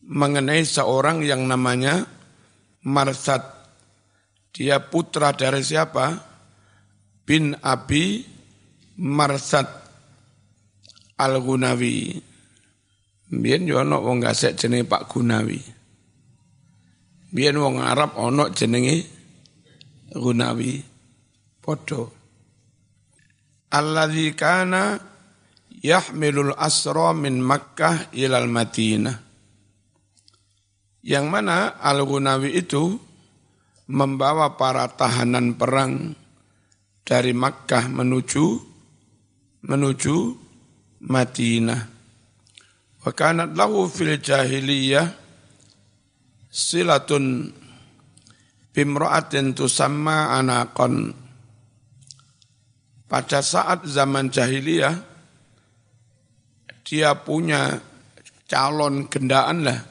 mengenai 0.00 0.64
seorang 0.64 1.20
yang 1.20 1.44
namanya 1.44 2.08
Marsad. 2.88 3.44
Dia 4.56 4.80
putra 4.80 5.36
dari 5.36 5.60
siapa? 5.60 6.16
Bin 7.28 7.52
Abi 7.60 8.24
Marsad 8.96 9.68
Al-Ghunawi. 11.20 12.16
Biyen 13.26 13.68
yo 13.68 13.82
ana 13.82 14.00
wong 14.00 14.24
gasek 14.24 14.56
jenenge 14.56 14.88
Pak 14.88 15.12
Gunawi. 15.12 15.60
Biyen 17.34 17.60
wong 17.60 17.82
Arab 17.84 18.16
ana 18.16 18.48
jenenge 18.56 19.04
Gunawi. 20.16 20.80
Padha 21.60 22.15
alladzi 23.76 24.32
kana 24.32 24.96
yahmilul 25.84 26.56
asra 26.56 27.12
min 27.12 27.38
Makkah 27.38 28.10
ilal 28.16 28.48
Madinah. 28.48 29.16
Yang 31.06 31.26
mana 31.30 31.78
Al-Ghunawi 31.78 32.50
itu 32.58 32.98
membawa 33.86 34.58
para 34.58 34.90
tahanan 34.90 35.54
perang 35.54 36.18
dari 37.06 37.30
Makkah 37.30 37.86
menuju 37.86 38.46
menuju 39.62 40.16
Madinah. 41.06 41.82
Wa 43.06 43.10
kanat 43.14 43.54
lahu 43.54 43.86
fil 43.86 44.18
jahiliyah 44.18 45.06
silatun 46.50 47.54
bimra'atin 48.74 49.54
tusamma 49.54 50.34
anaqan 50.34 51.25
pada 53.06 53.38
saat 53.42 53.86
zaman 53.86 54.30
jahiliyah, 54.30 54.98
dia 56.86 57.14
punya 57.18 57.82
calon 58.46 59.10
gendaan 59.10 59.66
lah, 59.66 59.82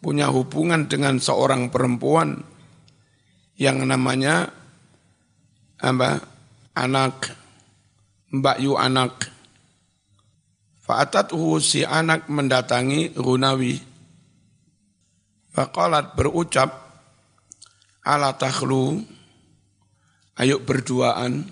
punya 0.00 0.28
hubungan 0.28 0.88
dengan 0.88 1.20
seorang 1.20 1.72
perempuan 1.72 2.44
yang 3.56 3.84
namanya 3.84 4.48
apa? 5.80 6.20
Anak 6.72 7.36
Mbak 8.32 8.58
Yu 8.64 8.72
anak. 8.80 9.28
Fa'atat 10.82 11.36
si 11.60 11.84
anak 11.84 12.32
mendatangi 12.32 13.12
Runawi. 13.12 13.76
Faqalat 15.52 16.16
berucap, 16.16 16.72
ala 18.00 18.32
takhlu, 18.40 19.04
ayo 20.40 20.64
berduaan, 20.64 21.44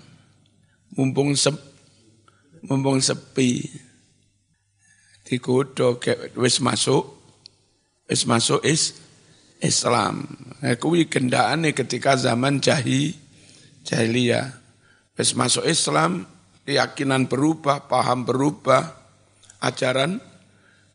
mumpung 0.97 1.35
sep 1.37 1.55
mumpung 2.67 2.99
sepi 2.99 3.63
digodho 5.23 5.97
wis 6.35 6.59
masuk 6.59 7.03
wis 8.11 8.27
masuk 8.27 8.59
is 8.67 8.99
Islam. 9.61 10.25
Nah, 10.59 10.75
kuwi 10.75 11.05
gendakane 11.05 11.71
ketika 11.71 12.17
zaman 12.17 12.59
jahi 12.59 13.13
jahiliyah. 13.85 14.57
Wis 15.15 15.37
masuk 15.37 15.69
Islam, 15.69 16.25
keyakinan 16.65 17.29
berubah, 17.29 17.85
paham 17.85 18.25
berubah, 18.25 18.97
ajaran 19.61 20.17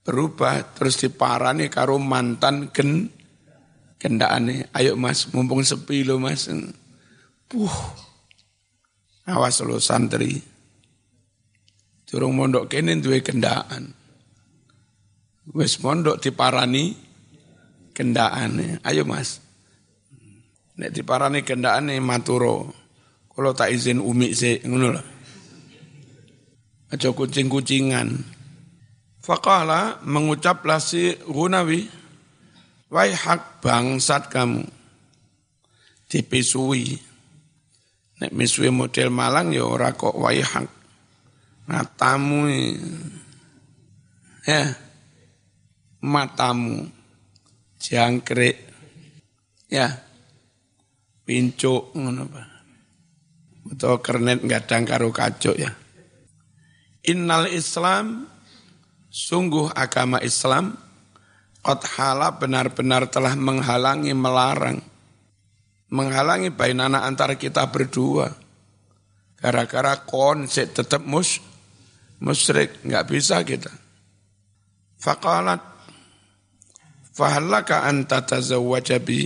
berubah, 0.03 0.75
terus 0.75 0.99
diparani 0.99 1.71
karo 1.71 1.99
mantan 2.03 2.75
gen 2.75 3.11
gendakane. 4.03 4.67
Ayo 4.75 4.99
Mas, 4.99 5.31
mumpung 5.31 5.63
sepi 5.63 6.03
lo 6.03 6.19
Mas. 6.19 6.51
Puh. 7.47 8.06
Awas 9.27 9.59
lo 9.67 9.83
santri. 9.83 10.39
Durung 12.07 12.39
mondok 12.39 12.71
kene 12.71 12.95
duwe 13.03 13.19
kendaan. 13.23 13.91
Wis 15.51 15.83
mondok 15.83 16.23
diparani 16.23 16.95
kendaan. 17.91 18.79
Ayo 18.87 19.03
Mas. 19.03 19.43
Nek 20.79 20.95
diparani 20.95 21.43
kendaan 21.43 21.91
maturo. 21.99 22.71
Kalau 23.35 23.53
tak 23.53 23.75
izin 23.75 24.01
umi 24.01 24.33
sih 24.33 24.62
ngono 24.65 24.89
lah. 24.95 25.07
Aja 26.95 27.11
kucing-kucingan. 27.11 28.09
Faqala 29.19 29.99
mengucaplah 30.07 30.79
si 30.79 31.19
Gunawi, 31.27 31.91
Wai 32.87 33.11
hak 33.11 33.59
bangsat 33.59 34.31
kamu. 34.31 34.62
Dipisui. 36.07 36.95
Nek 38.16 38.33
misui 38.33 38.72
model 38.72 39.12
Malang 39.12 39.52
ya 39.52 39.64
ora 39.68 39.92
kok 39.92 40.16
hak. 40.16 40.66
Matamu 41.66 42.48
ya 44.46 44.62
matamu 46.00 46.87
jangkrik 47.76 48.57
ya 49.68 49.90
pincuk 51.26 51.92
ngono 51.92 52.24
Pak. 52.31 52.48
Utawa 53.66 53.98
kernet 53.98 54.46
gadang 54.46 54.87
karo 54.87 55.11
kacuk 55.11 55.59
ya. 55.59 55.74
Innal 57.11 57.50
Islam 57.50 58.31
sungguh 59.11 59.74
agama 59.74 60.22
Islam 60.22 60.79
qad 61.66 61.83
benar-benar 62.38 63.11
telah 63.11 63.35
menghalangi 63.35 64.14
melarang 64.14 64.79
menghalangi 65.92 66.51
bainana 66.51 67.07
antara 67.07 67.38
kita 67.38 67.66
berdua 67.70 68.33
gara-gara 69.38 70.03
konsep 70.03 70.72
tetap 70.72 71.05
mus 71.05 71.38
musyrik 72.18 72.83
nggak 72.83 73.07
bisa 73.07 73.44
kita 73.44 73.70
faqalat 74.99 75.77
Fahallaka 77.16 77.88
anta 77.88 78.29
tazawwaja 78.29 79.01
bi? 79.01 79.25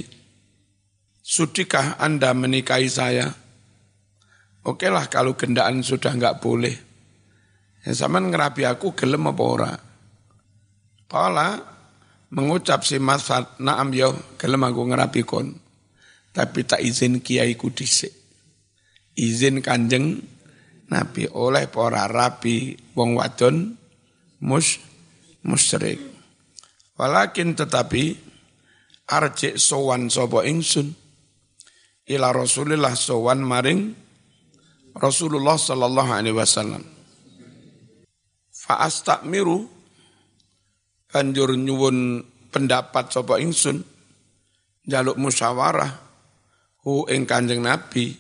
Sudikah 1.27 1.99
Anda 1.99 2.31
menikahi 2.31 2.87
saya? 2.87 3.27
Oke 4.63 4.87
lah 4.87 5.11
kalau 5.11 5.35
gendaan 5.35 5.83
sudah 5.83 6.15
enggak 6.15 6.39
boleh. 6.39 6.71
Ya 7.83 7.91
sama 7.99 8.23
ngerapi 8.23 8.63
aku 8.63 8.95
gelem 8.95 9.27
apa 9.27 9.43
ora? 9.43 9.73
Kala 11.11 11.59
mengucap 12.31 12.87
si 12.87 13.03
masat 13.03 13.59
naam 13.59 13.91
yo 13.91 14.15
gelem 14.39 14.71
aku 14.71 14.87
ngerapi 14.87 15.27
kon. 15.27 15.51
Tapi 16.31 16.63
tak 16.63 16.79
izin 16.79 17.19
kiai 17.19 17.59
dhisik. 17.59 18.15
Izin 19.19 19.59
kanjeng 19.59 20.23
Nabi 20.91 21.31
oleh 21.31 21.71
para 21.71 22.11
rapi 22.11 22.75
wong 22.99 23.15
wadon 23.15 23.79
mus 24.43 24.83
musyrik. 25.47 26.03
Walakin 26.99 27.55
tetapi 27.55 28.19
arjik 29.07 29.55
sowan 29.57 30.11
sopo 30.11 30.43
ingsun 30.43 30.91
ila 32.11 32.35
Rasulillah 32.35 32.95
sowan 32.99 33.41
maring 33.43 33.95
Rasulullah 34.99 35.55
sallallahu 35.55 36.11
alaihi 36.11 36.35
wasallam. 36.35 36.83
Fa 38.51 38.83
astakmiru 38.83 39.71
banjur 41.07 41.55
nyuwun 41.55 42.27
pendapat 42.51 43.15
sopo 43.15 43.39
ingsun 43.39 43.87
jaluk 44.91 45.15
musyawarah 45.15 46.10
hu 46.85 47.05
ing 47.09 47.29
Kanjeng 47.29 47.61
Nabi 47.61 48.17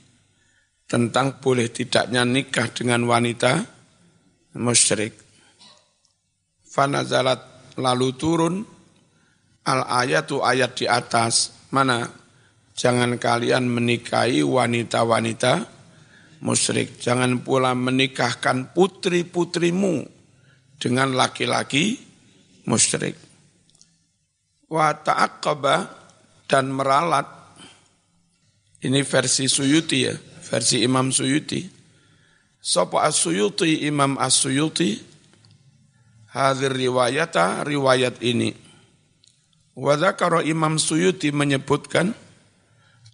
tentang 0.90 1.38
boleh 1.38 1.70
tidaknya 1.70 2.26
nikah 2.26 2.68
dengan 2.74 3.06
wanita 3.06 3.62
musyrik. 4.58 5.14
Fanazalat 6.70 7.74
lalu 7.78 8.08
turun 8.18 8.54
al 9.66 9.80
ayatu 9.86 10.42
ayat 10.42 10.76
di 10.76 10.86
atas 10.90 11.68
mana 11.70 12.08
jangan 12.74 13.20
kalian 13.20 13.68
menikahi 13.68 14.40
wanita-wanita 14.42 15.68
musyrik 16.40 16.96
jangan 16.96 17.44
pula 17.44 17.76
menikahkan 17.76 18.72
putri-putrimu 18.72 20.08
dengan 20.80 21.12
laki-laki 21.12 22.00
musyrik 22.64 23.14
wa 24.72 24.96
ta'aqqaba 24.96 25.76
dan 26.48 26.72
meralat 26.72 27.39
ini 28.84 29.00
versi 29.04 29.46
Suyuti 29.46 29.98
ya 30.08 30.14
versi 30.50 30.82
Imam 30.84 31.12
Suyuti 31.12 31.80
Sopo 32.60 33.00
As-Suyuti 33.00 33.88
Imam 33.88 34.20
As-Suyuti 34.20 35.00
hadir 36.30 36.76
riwayata 36.76 37.64
riwayat 37.64 38.20
ini. 38.20 38.52
Wadakaro 39.72 40.44
Imam 40.44 40.76
Suyuti 40.76 41.32
menyebutkan 41.32 42.12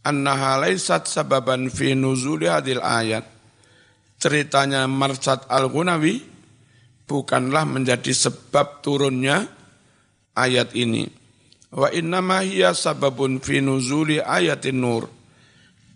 annaha 0.02 0.66
laysat 0.66 1.06
sababan 1.06 1.70
fi 1.70 1.94
nuzuli 1.94 2.50
hadil 2.50 2.82
ayat. 2.82 3.22
Ceritanya 4.18 4.88
Marsad 4.90 5.46
Al-Ghunawi 5.46 6.24
bukanlah 7.06 7.68
menjadi 7.68 8.10
sebab 8.10 8.82
turunnya 8.82 9.46
ayat 10.34 10.74
ini. 10.74 11.06
Wa 11.70 11.92
innama 11.94 12.42
hiya 12.42 12.74
sababun 12.74 13.38
fi 13.38 13.62
nuzuli 13.62 14.18
ayatin 14.18 14.80
nur. 14.80 15.15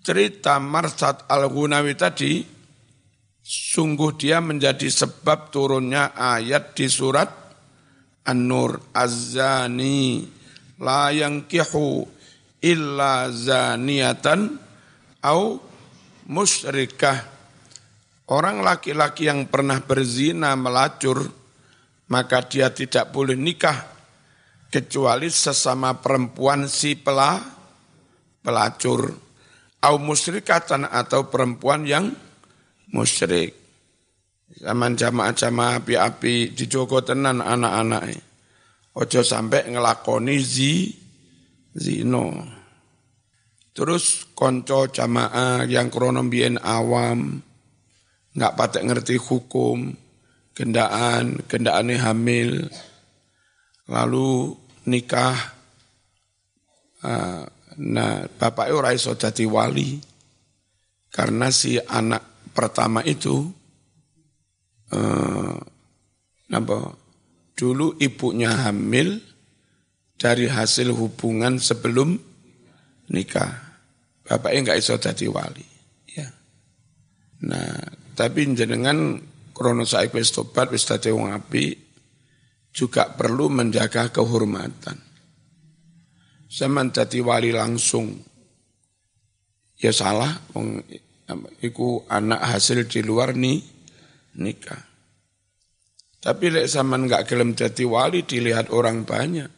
Cerita 0.00 0.56
Marsad 0.56 1.28
Al-Ghunawi 1.28 1.94
tadi 1.94 2.60
Sungguh 3.50 4.14
dia 4.14 4.38
menjadi 4.38 4.86
sebab 4.86 5.50
turunnya 5.50 6.14
ayat 6.14 6.70
di 6.78 6.86
surat 6.86 7.26
An-Nur. 8.22 8.94
Az-zani 8.94 10.22
la 10.78 11.10
kihu 11.50 12.06
illa 12.62 13.26
zaniatan 13.26 14.54
au 15.26 15.58
musyrikah. 16.30 17.18
Orang 18.30 18.62
laki-laki 18.62 19.26
yang 19.26 19.50
pernah 19.50 19.82
berzina 19.82 20.54
melacur, 20.54 21.26
maka 22.06 22.46
dia 22.46 22.70
tidak 22.70 23.10
boleh 23.10 23.34
nikah 23.34 23.82
kecuali 24.70 25.26
sesama 25.26 25.98
perempuan 25.98 26.70
si 26.70 26.94
pelah, 26.94 27.42
pelacur. 28.46 29.29
Au 29.80 29.96
musyrikatan 29.96 30.84
atau 30.84 31.32
perempuan 31.32 31.88
yang 31.88 32.12
musyrik. 32.92 33.56
Zaman 34.60 34.98
jamaah-jamaah 34.98 35.80
api-api 35.80 36.52
di 36.52 36.64
Joko 36.68 37.00
tenan 37.00 37.40
anak-anak. 37.40 38.04
Ojo 38.98 39.22
sampai 39.22 39.70
ngelakoni 39.70 40.36
zi, 40.42 40.90
zino. 41.72 42.34
Terus 43.70 44.28
konco 44.34 44.90
jamaah 44.90 45.64
yang 45.64 45.88
kronombien 45.88 46.58
awam, 46.58 47.38
nggak 48.34 48.54
patek 48.58 48.84
ngerti 48.84 49.16
hukum, 49.16 49.94
gendaan, 50.52 51.38
gendaannya 51.46 51.96
hamil, 52.02 52.66
lalu 53.86 54.58
nikah, 54.90 55.38
ah, 57.06 57.46
nah 57.78 58.26
bapaknya 58.26 58.74
ora 58.74 58.90
iso 58.90 59.14
dadi 59.14 59.46
wali, 59.46 60.00
karena 61.12 61.52
si 61.54 61.78
anak 61.78 62.50
pertama 62.50 63.04
itu 63.06 63.46
eh, 64.90 65.56
apa, 66.50 66.78
dulu 67.54 67.94
ibunya 68.02 68.66
hamil 68.66 69.22
dari 70.18 70.50
hasil 70.50 70.90
hubungan 70.92 71.56
sebelum 71.62 72.18
nikah. 73.10 73.70
Bapaknya 74.26 74.70
nggak 74.70 74.80
iso 74.80 74.94
jadi 74.98 75.26
wali. 75.26 75.66
Ya. 76.10 76.28
Nah, 77.46 77.74
tapi 78.14 78.46
jenengan 78.54 79.18
krono 79.50 79.82
saiki 79.82 80.20
wis 80.20 80.30
tobat 80.30 80.70
wis 80.70 80.86
dadi 80.86 81.10
wong 81.10 81.34
juga 82.70 83.10
perlu 83.10 83.50
menjaga 83.50 84.14
kehormatan. 84.14 85.09
Zaman 86.50 86.90
jadi 86.90 87.22
wali 87.22 87.54
langsung 87.54 88.10
ya 89.78 89.94
salah 89.94 90.34
Iku 91.62 92.10
anak 92.10 92.42
hasil 92.42 92.90
di 92.90 93.06
luar 93.06 93.38
nih 93.38 93.62
nikah. 94.42 94.82
Tapi 96.20 96.52
lek 96.52 96.68
zaman 96.68 97.06
nggak 97.06 97.24
gelem 97.30 97.54
jadi 97.54 97.86
wali 97.86 98.26
dilihat 98.26 98.74
orang 98.74 99.06
banyak. 99.06 99.48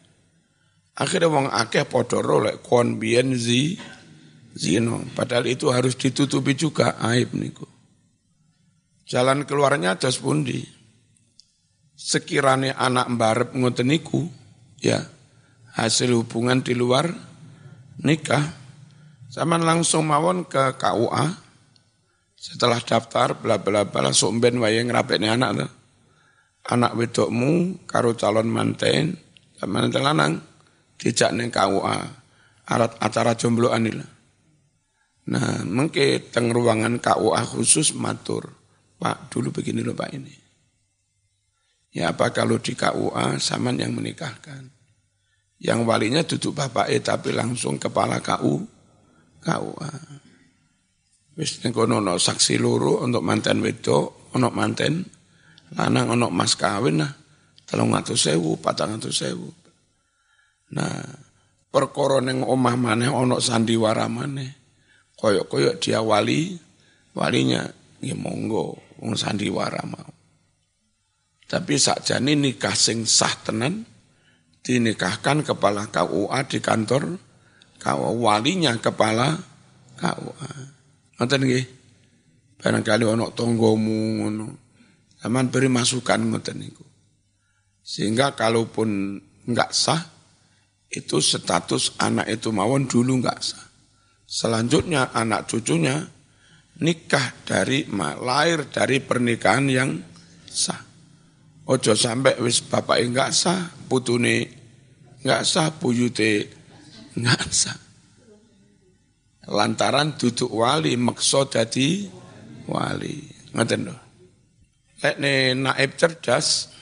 Akhirnya 0.93 1.33
wong 1.33 1.49
akeh 1.49 1.89
podoro 1.89 2.45
lek 2.45 2.61
kon 2.61 3.01
biyen 3.01 3.33
zi 3.35 3.81
zino. 4.53 5.01
Padahal 5.17 5.49
itu 5.49 5.73
harus 5.73 5.97
ditutupi 5.97 6.53
juga 6.53 7.01
aib 7.01 7.33
niku. 7.33 7.65
Jalan 9.09 9.49
keluarnya 9.49 9.97
atas 9.97 10.21
pundi. 10.21 10.61
Sekiranya 11.97 12.77
anak 12.79 13.07
mbarep 13.15 13.49
ngoten 13.57 13.89
niku, 13.89 14.27
ya 14.79 15.03
hasil 15.77 16.13
hubungan 16.17 16.61
di 16.61 16.77
luar 16.77 17.09
nikah, 18.01 18.45
zaman 19.33 19.65
langsung 19.65 20.09
mawon 20.09 20.45
ke 20.45 20.77
KUA, 20.77 21.27
setelah 22.37 22.81
daftar 22.83 23.39
bla 23.39 23.61
bla 23.63 23.87
bla 23.87 24.11
langsung 24.11 24.43
ben 24.43 24.59
wae 24.59 24.83
ngrapekne 24.83 25.31
anak 25.31 25.51
tuh 25.57 25.71
anak 26.71 26.95
wedokmu 26.95 27.83
karo 27.91 28.15
calon 28.15 28.47
manten, 28.47 29.19
manten 29.67 30.03
lanang 30.03 30.39
dijak 31.01 31.35
ning 31.35 31.51
KUA. 31.51 32.23
Arat 32.63 32.95
acara 33.03 33.35
jombloan 33.35 33.91
ini. 33.91 34.07
Nah, 35.35 35.67
mungkin 35.67 36.31
teng 36.31 36.55
ruangan 36.55 37.03
KUA 37.03 37.43
khusus 37.43 37.91
matur, 37.99 38.55
Pak, 39.03 39.35
dulu 39.35 39.51
begini 39.51 39.83
loh 39.83 39.99
Pak 39.99 40.11
ini. 40.15 40.35
Ya 41.93 42.15
apa 42.15 42.31
kalau 42.31 42.63
di 42.63 42.79
KUA 42.79 43.43
saman 43.43 43.83
yang 43.83 43.99
menikahkan. 43.99 44.71
Yang 45.63 45.81
walinya 45.87 46.23
duduk 46.27 46.59
bapak 46.59 46.91
eh 46.91 46.99
tapi 46.99 47.31
langsung 47.31 47.79
kepala 47.79 48.19
KU, 48.19 48.67
KUA. 49.39 49.93
Wis 51.39 51.63
kono 51.71 52.03
ono 52.03 52.19
saksi 52.19 52.59
loro 52.59 53.01
untuk 53.07 53.23
manten 53.23 53.63
wedok, 53.63 54.35
ono 54.35 54.51
manten 54.51 55.07
lanang 55.79 56.19
ono 56.19 56.29
mas 56.29 56.59
kawin 56.59 57.01
nah 57.01 57.13
telung 57.65 57.95
atus 57.95 58.29
sewu, 58.29 58.59
patang 58.61 59.01
atus 59.01 59.23
sewu. 59.23 59.49
Nah, 60.77 61.01
perkara 61.73 62.21
ning 62.21 62.45
omah 62.45 62.77
maneh 62.77 63.09
ono 63.09 63.39
sandiwara 63.41 64.11
maneh. 64.11 64.51
Koyok-koyok 65.17 65.79
dia 65.79 66.03
wali, 66.03 66.59
walinya 67.15 67.63
ya 68.03 68.19
monggo 68.19 68.99
wong 68.99 69.15
sandiwara 69.15 69.87
mau. 69.87 70.11
Tapi 71.47 71.75
sakjane 71.79 72.35
nikah 72.35 72.75
sing 72.75 73.07
sah 73.07 73.33
tenan 73.41 73.92
dinikahkan 74.63 75.43
kepala 75.43 75.91
KUA 75.91 76.41
di 76.47 76.59
kantor 76.63 77.19
KUA 77.83 78.11
walinya 78.15 78.73
kepala 78.79 79.35
KUA. 79.99 80.51
Ngoten 81.19 81.43
nggih. 81.43 81.67
Barangkali 82.63 83.03
ono 83.03 83.35
tonggomu 83.35 84.23
ngono. 84.23 84.47
Aman 85.27 85.51
beri 85.51 85.67
masukan 85.67 86.31
ngoten 86.31 86.63
niku. 86.63 86.87
Sehingga 87.83 88.39
kalaupun 88.39 89.19
enggak 89.51 89.75
sah, 89.75 89.99
itu 90.87 91.19
status 91.19 91.99
anak 91.99 92.31
itu 92.31 92.55
mawon 92.55 92.87
dulu 92.87 93.19
enggak 93.19 93.43
sah. 93.43 93.67
Selanjutnya 94.23 95.11
anak 95.11 95.51
cucunya 95.51 95.99
nikah 96.79 97.35
dari 97.43 97.85
lahir 98.23 98.71
dari 98.71 99.03
pernikahan 99.03 99.67
yang 99.67 99.91
sah. 100.47 100.79
Ojo 101.67 101.99
sampai 101.99 102.39
wis 102.39 102.63
bapak 102.63 103.03
enggak 103.03 103.35
sah, 103.35 103.59
putune 103.93 104.49
enggak 105.21 105.45
sah, 105.45 105.69
buyute 105.69 106.49
enggak 107.13 107.45
sah. 107.53 107.77
Lantaran 109.53 110.17
duduk 110.17 110.49
wali 110.49 110.97
maksud 110.97 111.53
jadi 111.53 112.09
wali. 112.65 113.29
Ngoten 113.53 113.81
lho. 113.85 113.97
Lek 115.05 115.21
naib 115.61 115.99
cerdas, 116.01 116.73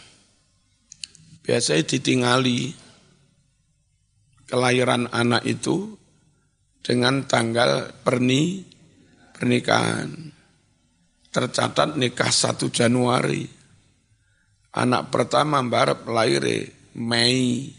biasanya 1.42 1.83
ditingali 1.83 2.70
kelahiran 4.46 5.11
anak 5.11 5.42
itu 5.51 5.99
dengan 6.79 7.27
tanggal 7.27 7.90
perni 8.07 8.62
pernikahan. 9.35 10.31
Tercatat 11.31 11.96
nikah 11.96 12.31
1 12.31 12.70
Januari. 12.70 13.46
Anak 14.79 15.11
pertama 15.11 15.59
mbarep 15.64 16.07
lahir 16.07 16.44
Mei. 16.98 17.70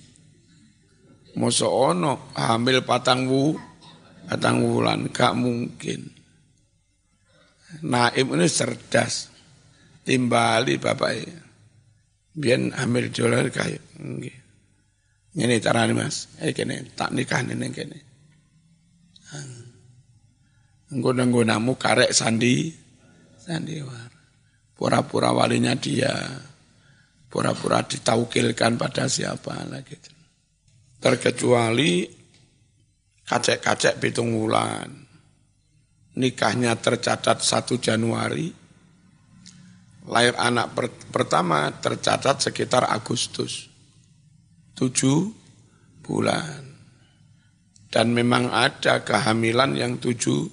Moso 1.32 1.72
ono 1.72 2.32
hamil 2.36 2.84
patang 2.84 3.24
wu, 3.32 3.56
patang 4.28 4.68
wulan, 4.68 5.08
gak 5.16 5.32
mungkin. 5.32 6.12
Naib 7.88 8.36
ini 8.36 8.46
cerdas. 8.52 9.32
Timbali 10.04 10.76
bapak 10.76 11.24
biar 12.36 12.74
ambil 12.84 13.14
dolar 13.14 13.48
kayu. 13.48 13.80
Ini 15.32 15.56
cara 15.64 15.88
ini 15.88 15.96
mas. 15.96 16.28
Eh 16.44 16.52
kene 16.52 16.92
tak 16.92 17.16
nikah 17.16 17.40
nih 17.48 17.72
kene. 17.72 18.00
Engko 20.92 21.16
namu 21.16 21.80
karek 21.80 22.12
sandi. 22.12 22.76
Sandiwar. 23.40 24.12
Pura-pura 24.76 25.32
walinya 25.32 25.72
dia. 25.80 26.12
Pura-pura 27.32 27.80
ditaukilkan 27.80 28.76
pada 28.76 29.08
siapa 29.08 29.64
lagi. 29.72 29.96
Terkecuali 31.00 32.04
kacek-kacek 33.24 34.04
pitung 34.04 34.36
wulan. 34.36 34.92
Nikahnya 36.12 36.76
tercatat 36.76 37.40
1 37.40 37.80
Januari, 37.80 38.52
lahir 40.12 40.36
anak 40.36 40.76
per, 40.76 40.92
pertama 40.92 41.72
tercatat 41.72 42.44
sekitar 42.44 42.92
Agustus. 42.92 43.72
Tujuh 44.76 45.32
bulan. 46.04 46.68
Dan 47.88 48.12
memang 48.12 48.52
ada 48.52 49.08
kehamilan 49.08 49.80
yang 49.80 50.04
tujuh 50.04 50.52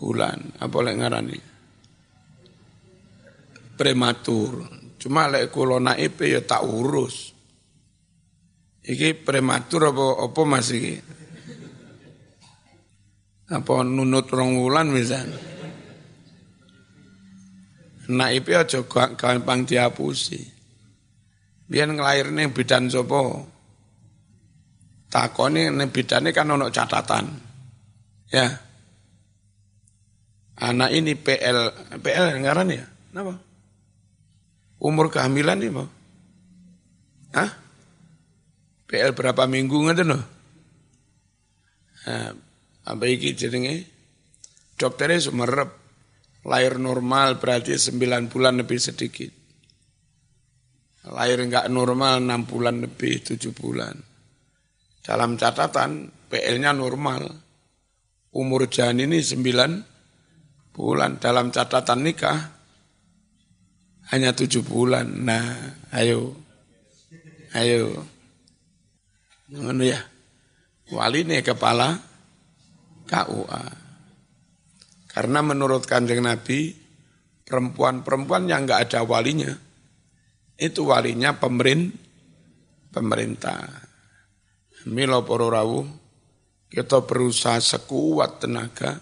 bulan. 0.00 0.56
Apa 0.56 0.72
boleh 0.72 0.96
ngarani? 0.96 1.38
Prematur. 3.76 4.81
Cuma 5.02 5.26
lek 5.26 5.50
kulo 5.50 5.82
naib 5.82 6.14
ya 6.22 6.38
tak 6.46 6.62
urus. 6.62 7.34
Iki 8.86 9.26
prematur 9.26 9.90
apa 9.90 10.30
apa 10.30 10.40
masih 10.46 11.02
Apa 13.50 13.82
nunut 13.82 14.30
rong 14.30 14.62
wulan 14.62 14.94
misalnya? 14.94 15.36
Naib 18.14 18.46
ya 18.46 18.62
aja 18.62 18.86
gampang 19.18 19.66
dihapusi. 19.66 20.38
Biar 21.66 21.90
ngelahirnya 21.90 22.46
bidan 22.54 22.86
sopo. 22.86 23.50
Takoni 25.10 25.68
nih 25.68 25.90
bidane 25.90 26.30
kan 26.30 26.48
ono 26.48 26.70
catatan. 26.72 27.26
Ya. 28.32 28.48
Anak 30.62 30.90
ini 30.94 31.12
PL, 31.18 31.58
PL 32.00 32.38
ngaran 32.40 32.70
ya? 32.72 32.86
Kenapa? 33.12 33.51
Umur 34.82 35.14
kehamilan 35.14 35.62
ini 35.62 35.70
mau? 35.70 35.86
Hah? 37.38 37.50
PL 38.90 39.14
berapa 39.14 39.46
minggu 39.46 39.78
ngerti 39.78 40.02
no? 40.02 40.18
Nah, 42.02 42.34
apa 42.90 43.04
iki 43.06 43.38
jenenge? 43.38 43.86
Dokternya 44.74 45.22
sumerep 45.22 45.70
Lahir 46.42 46.82
normal 46.82 47.38
berarti 47.38 47.78
9 47.78 48.26
bulan 48.26 48.58
lebih 48.58 48.78
sedikit. 48.82 49.30
Lahir 51.06 51.38
enggak 51.38 51.70
normal 51.70 52.18
6 52.18 52.50
bulan 52.50 52.82
lebih 52.82 53.22
7 53.22 53.54
bulan. 53.54 53.94
Dalam 55.06 55.38
catatan 55.38 56.10
PL-nya 56.26 56.74
normal. 56.74 57.30
Umur 58.34 58.66
janin 58.66 59.14
ini 59.14 59.22
9 59.22 60.74
bulan. 60.74 61.22
Dalam 61.22 61.54
catatan 61.54 62.02
nikah 62.02 62.61
hanya 64.12 64.36
7 64.36 64.60
bulan. 64.60 65.08
Nah, 65.24 65.72
ayo. 65.96 66.36
Ayo. 67.56 68.04
Ngono 69.48 69.82
ya. 69.88 70.00
Wali 70.92 71.24
nih 71.24 71.40
kepala 71.40 71.96
KUA. 73.08 73.64
Karena 75.08 75.40
menurut 75.40 75.88
kanjeng 75.88 76.20
Nabi, 76.24 76.76
perempuan-perempuan 77.48 78.48
yang 78.48 78.68
enggak 78.68 78.88
ada 78.88 79.00
walinya, 79.04 79.52
itu 80.56 80.88
walinya 80.88 81.36
pemerin, 81.36 81.92
pemerintah. 82.92 83.68
Milo 84.88 85.24
pororawu, 85.24 85.88
kita 86.68 87.04
berusaha 87.04 87.60
sekuat 87.60 88.44
tenaga, 88.44 89.00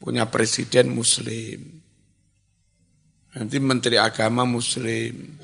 punya 0.00 0.28
presiden 0.28 0.92
muslim. 0.92 1.81
Nanti 3.32 3.56
menteri 3.56 3.96
agama 3.96 4.44
muslim. 4.44 5.36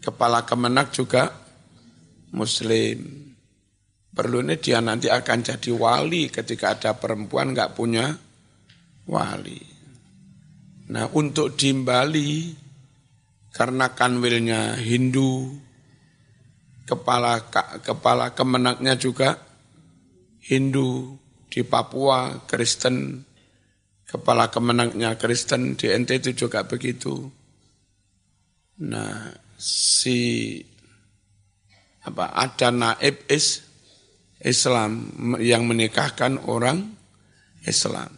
Kepala 0.00 0.46
kemenak 0.46 0.94
juga 0.94 1.30
muslim. 2.30 3.26
Perlunya 4.10 4.58
dia 4.58 4.82
nanti 4.82 5.06
akan 5.06 5.38
jadi 5.42 5.70
wali 5.70 6.30
ketika 6.30 6.74
ada 6.74 6.98
perempuan 6.98 7.54
nggak 7.54 7.74
punya 7.78 8.10
wali. 9.06 9.62
Nah 10.90 11.06
untuk 11.14 11.54
di 11.54 11.70
Bali 11.70 12.50
karena 13.54 13.94
kanwilnya 13.94 14.74
Hindu, 14.78 15.54
kepala 16.86 17.46
kepala 17.82 18.34
kemenaknya 18.34 18.98
juga 18.98 19.38
Hindu 20.42 21.14
di 21.46 21.62
Papua 21.62 22.42
Kristen, 22.50 23.22
kepala 24.10 24.50
kemenaknya 24.50 25.14
Kristen 25.14 25.78
di 25.78 25.86
NTT 25.86 26.34
juga 26.34 26.66
begitu. 26.66 27.30
Nah, 28.82 29.30
si 29.54 30.58
apa 32.02 32.34
ada 32.34 32.74
naib 32.74 33.22
is 33.30 33.62
Islam 34.42 35.14
yang 35.38 35.62
menikahkan 35.62 36.42
orang 36.50 36.90
Islam. 37.62 38.10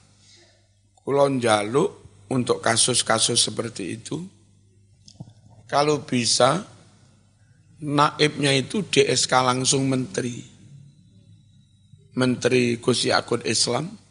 Kulon 1.02 1.42
jaluk 1.42 2.24
untuk 2.33 2.64
kasus-kasus 2.64 3.42
seperti 3.42 4.00
itu. 4.00 4.22
Kalau 5.66 6.07
bisa 6.07 6.62
naibnya 7.83 8.55
itu 8.55 8.87
DSK 8.87 9.33
langsung 9.42 9.90
menteri. 9.90 10.40
Menteri 12.12 12.78
Gus 12.78 13.09
Yakut 13.09 13.42
Islam 13.48 14.02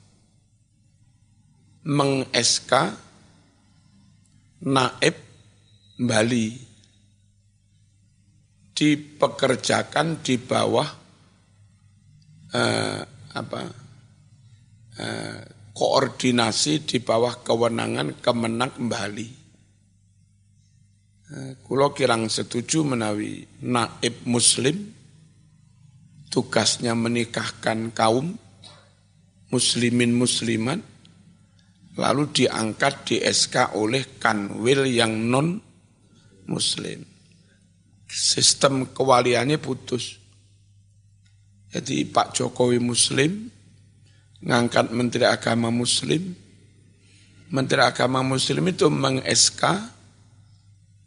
meng-SK 1.86 2.72
naib 4.70 5.18
Bali 6.02 6.50
dipekerjakan 8.74 10.26
di 10.26 10.36
bawah 10.42 10.90
eh, 12.54 13.02
apa 13.38 13.62
eh, 14.98 15.42
koordinasi 15.74 16.86
di 16.86 16.98
bawah 17.02 17.42
kewenangan 17.46 18.18
Kemenak 18.18 18.82
Bali. 18.82 19.30
Eh, 21.32 21.52
kulo 21.62 21.94
kirang 21.94 22.28
setuju 22.28 22.82
menawi 22.86 23.46
naib 23.66 24.26
muslim 24.26 24.78
tugasnya 26.34 26.98
menikahkan 26.98 27.94
kaum 27.94 28.34
muslimin 29.52 30.16
musliman 30.16 30.91
lalu 32.02 32.34
diangkat 32.34 33.06
di 33.06 33.16
SK 33.22 33.78
oleh 33.78 34.18
kanwil 34.18 34.90
yang 34.90 35.30
non 35.30 35.62
muslim. 36.50 37.06
Sistem 38.10 38.90
kewaliannya 38.90 39.62
putus. 39.62 40.18
Jadi 41.72 42.04
Pak 42.10 42.36
Jokowi 42.36 42.82
muslim, 42.82 43.48
ngangkat 44.44 44.92
Menteri 44.92 45.24
Agama 45.30 45.72
muslim, 45.72 46.36
Menteri 47.54 47.86
Agama 47.86 48.20
muslim 48.26 48.68
itu 48.68 48.92
meng-SK 48.92 49.64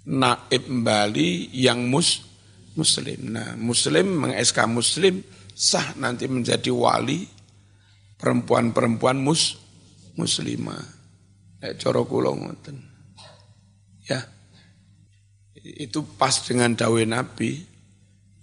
naib 0.09 0.64
Bali 0.80 1.52
yang 1.52 1.85
mus 1.90 2.24
muslim. 2.78 3.35
Nah, 3.35 3.57
muslim 3.57 4.24
meng-SK 4.24 4.59
muslim 4.68 5.20
sah 5.52 5.92
nanti 6.00 6.28
menjadi 6.28 6.68
wali 6.72 7.24
perempuan-perempuan 8.20 9.20
mus 9.20 9.63
muslimah. 10.18 10.83
Nek 11.64 11.81
cara 11.81 12.00
kula 12.05 12.31
ngoten. 12.35 12.77
Ya. 14.05 14.20
Itu 15.64 16.05
pas 16.20 16.44
dengan 16.44 16.77
dawe 16.77 17.03
Nabi. 17.09 17.72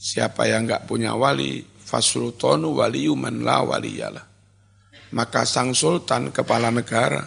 Siapa 0.02 0.50
yang 0.50 0.66
enggak 0.66 0.90
punya 0.90 1.14
wali, 1.14 1.62
fasultanu 1.62 2.82
waliyu 2.82 3.14
man 3.14 3.46
la 3.46 3.62
waliyalah. 3.62 4.26
Maka 5.14 5.46
sang 5.46 5.78
sultan 5.78 6.34
kepala 6.34 6.74
negara 6.74 7.22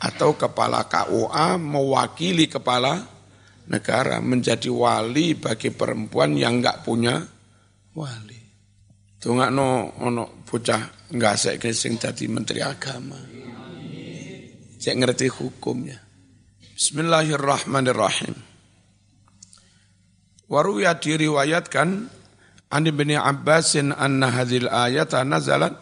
atau 0.00 0.32
kepala 0.40 0.88
KUA 0.88 1.60
mewakili 1.60 2.48
kepala 2.48 3.04
negara 3.68 4.22
menjadi 4.22 4.70
wali 4.72 5.36
bagi 5.36 5.68
perempuan 5.74 6.38
yang 6.38 6.64
enggak 6.64 6.80
punya 6.86 7.20
wali. 7.92 8.40
Tunggu 9.20 9.50
no 9.50 9.92
ono 10.00 10.46
bocah 10.46 11.12
enggak 11.12 11.34
sek 11.36 11.64
sing 11.74 11.98
dadi 11.98 12.30
menteri 12.30 12.62
agama. 12.62 13.35
Cek 14.86 15.02
ngerti 15.02 15.26
hukumnya. 15.26 15.98
Bismillahirrahmanirrahim. 16.78 18.38
Waruya 20.46 20.94
diriwayatkan 20.94 22.06
Ani 22.70 22.94
bin 22.94 23.10
Abbasin 23.18 23.90
anna 23.90 24.30
hadhil 24.30 24.70
ayat 24.70 25.10
nazalat 25.26 25.74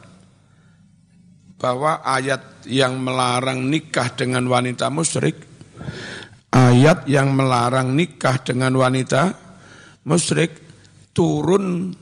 bahwa 1.60 2.00
ayat 2.00 2.64
yang 2.64 2.96
melarang 2.96 3.68
nikah 3.68 4.08
dengan 4.16 4.48
wanita 4.48 4.88
musyrik 4.88 5.36
ayat 6.48 7.04
yang 7.04 7.36
melarang 7.36 7.92
nikah 7.92 8.40
dengan 8.40 8.72
wanita 8.72 9.36
musyrik 10.08 10.64
turun 11.12 11.92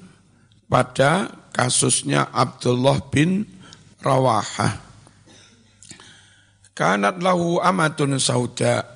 pada 0.70 1.34
kasusnya 1.50 2.30
Abdullah 2.30 3.02
bin 3.10 3.42
Rawahah 3.98 4.91
Kanat 6.72 7.20
lahu 7.20 7.60
amatun 7.60 8.16
sauda. 8.16 8.88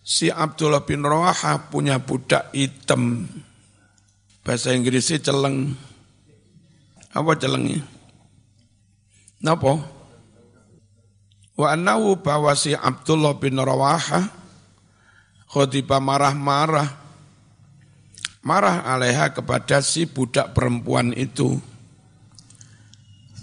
Si 0.00 0.32
Abdullah 0.32 0.88
bin 0.88 1.04
Rawaha 1.04 1.68
punya 1.68 2.00
budak 2.00 2.48
hitam. 2.56 3.28
Bahasa 4.40 4.72
Inggrisnya 4.72 5.20
celeng. 5.20 5.76
Apa 7.12 7.36
celengnya? 7.36 7.84
Napa? 9.44 9.84
Wa 11.58 11.76
annahu 11.76 12.16
bahwa 12.24 12.56
si 12.56 12.72
Abdullah 12.72 13.36
bin 13.36 13.60
Rawaha 13.60 14.32
khotibah 15.50 16.00
marah-marah 16.00 16.88
marah 18.40 18.86
alaiha 18.88 19.36
kepada 19.36 19.84
si 19.84 20.08
budak 20.08 20.56
perempuan 20.56 21.12
itu. 21.12 21.60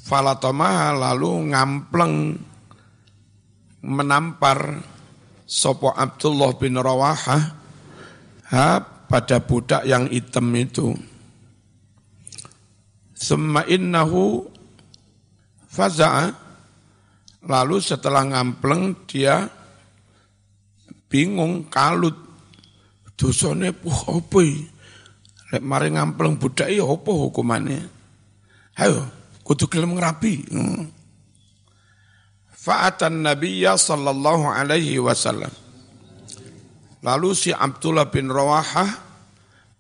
Falatomaha 0.06 0.94
lalu 0.94 1.54
ngampleng 1.54 2.42
menampar 3.86 4.82
Sopo 5.46 5.94
Abdullah 5.94 6.58
bin 6.58 6.74
Rawahah 6.74 7.44
ha, 8.50 8.68
pada 9.06 9.38
budak 9.46 9.86
yang 9.86 10.10
hitam 10.10 10.50
itu. 10.58 10.90
Summa 13.14 13.62
innahu 13.70 14.42
faza'a. 15.70 16.44
Lalu 17.46 17.78
setelah 17.78 18.26
ngampleng 18.26 19.06
dia 19.06 19.46
bingung 21.06 21.70
kalut. 21.70 22.18
Dosane 23.16 23.72
puh 23.72 24.20
apa 24.20 24.44
lek 25.56 25.64
mari 25.64 25.88
ngampleng 25.94 26.36
budak 26.36 26.68
ya 26.68 26.84
apa 26.84 27.12
hukumannya? 27.16 27.80
Ayo 28.76 29.08
kudu 29.46 29.72
gelem 29.72 29.96
ngrapi 29.96 30.34
hmm. 30.52 30.84
Fa'atan 32.66 33.22
Nabiya 33.22 33.78
sallallahu 33.78 34.50
alaihi 34.50 34.98
wasallam. 34.98 35.54
Lalu 37.06 37.38
si 37.38 37.54
Abdullah 37.54 38.10
bin 38.10 38.34
Rawahah 38.34 38.90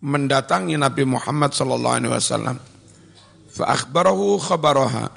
mendatangi 0.05 0.77
Nabi 0.77 1.01
Muhammad 1.09 1.49
sallallahu 1.49 1.95
alaihi 1.97 2.13
wasallam. 2.13 2.61
Fa'akhbarahu 3.49 4.37
khabaraha. 4.37 5.09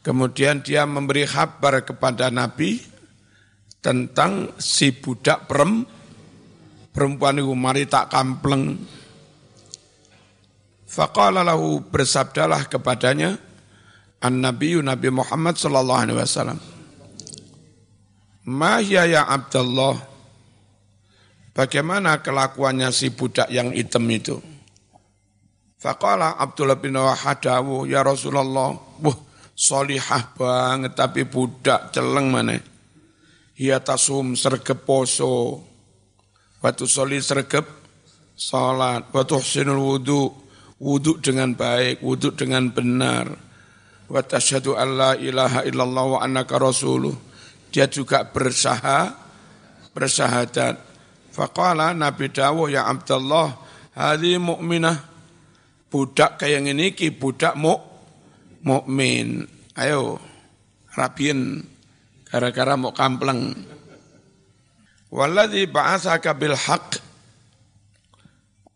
Kemudian 0.00 0.64
dia 0.64 0.88
memberi 0.88 1.28
kabar 1.28 1.84
kepada 1.84 2.32
Nabi 2.32 2.80
tentang 3.84 4.56
si 4.56 4.96
budak 4.96 5.44
perem, 5.44 5.84
perempuan 6.96 7.44
itu 7.44 7.52
mari 7.52 7.84
tak 7.84 8.08
kampleng. 8.08 8.80
Faqala 10.88 11.44
lahu 11.44 11.84
bersabdalah 11.84 12.72
kepadanya, 12.72 13.36
An-Nabi 14.24 14.80
Nabi 14.80 15.08
Muhammad 15.12 15.60
sallallahu 15.60 16.00
alaihi 16.08 16.16
wasallam. 16.16 16.69
Mahya 18.48 19.04
ya 19.04 19.22
Abdullah. 19.28 20.00
Bagaimana 21.52 22.22
kelakuannya 22.24 22.88
si 22.94 23.12
budak 23.12 23.52
yang 23.52 23.74
hitam 23.74 24.06
itu? 24.08 24.40
Faqala 25.80 26.36
Abdullah 26.36 26.76
bin 26.76 26.96
Wahadawu, 26.96 27.88
ya 27.88 28.04
Rasulullah, 28.04 28.76
wah 28.76 29.18
solihah 29.56 30.32
banget 30.36 30.92
tapi 30.96 31.24
budak 31.24 31.92
celeng 31.92 32.32
mana? 32.32 32.56
Hiya 33.56 33.80
tasum 33.80 34.36
sergep 34.36 34.88
poso, 34.88 35.60
waktu 36.64 36.84
soli 36.84 37.20
sergep 37.20 37.64
salat, 38.36 39.08
waktu 39.12 39.36
sinul 39.40 39.80
wudu, 39.84 40.32
wudu 40.80 41.20
dengan 41.20 41.52
baik, 41.52 42.00
wudu 42.00 42.32
dengan 42.32 42.72
benar 42.72 43.28
wa 44.10 44.20
tasyhadu 44.26 44.74
an 44.74 44.88
la 44.98 45.12
ilaha 45.14 45.62
illallah 45.62 46.04
wa 46.04 46.18
annaka 46.18 46.58
rasuluh. 46.58 47.14
Dia 47.70 47.86
juga 47.86 48.26
bersaha 48.26 49.14
bersahadat. 49.94 50.78
Faqala 51.30 51.94
Nabi 51.94 52.30
Dawo 52.30 52.66
ya 52.66 52.90
Abdullah, 52.90 53.54
hadhi 53.94 54.38
mu'minah. 54.38 55.08
Budak 55.90 56.38
kayak 56.38 56.70
ini 56.70 56.94
ki 56.94 57.18
budak 57.18 57.58
mu 57.58 57.74
mukmin. 58.62 59.42
Ayo, 59.74 60.22
rapin 60.94 61.66
Gara-gara 62.30 62.78
mau 62.78 62.94
kampleng. 62.94 63.58
Walladzi 65.10 65.66
ba'atsaka 65.66 66.30
bil 66.38 66.54
haqq 66.54 67.02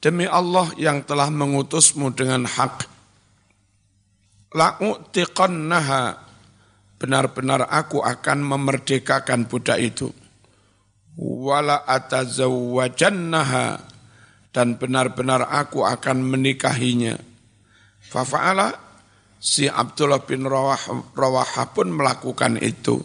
Demi 0.03 0.29
Allah 0.29 0.69
yang 0.77 1.01
telah 1.01 1.33
mengutusmu 1.33 2.13
dengan 2.13 2.45
hak. 2.45 2.85
La'u'tiqannaha. 4.53 6.24
Benar-benar 7.05 7.69
aku 7.69 8.01
akan 8.01 8.41
memerdekakan 8.41 9.45
budak 9.45 9.77
itu. 9.77 10.09
Wala 11.21 11.85
atazawwajannaha. 11.85 13.93
Dan 14.49 14.81
benar-benar 14.81 15.53
aku 15.53 15.85
akan 15.85 16.25
menikahinya. 16.25 17.21
Fafa'ala 18.09 18.73
si 19.37 19.69
Abdullah 19.69 20.25
bin 20.25 20.49
Rawah, 20.49 21.13
Rawahah 21.13 21.77
pun 21.77 21.93
melakukan 21.93 22.57
itu. 22.65 23.05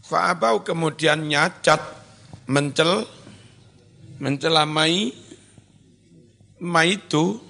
Fa'abau 0.00 0.64
kemudian 0.64 1.28
nyacat, 1.28 1.84
mencel, 2.48 3.04
mencelamai 4.24 5.12
maitu 6.64 7.44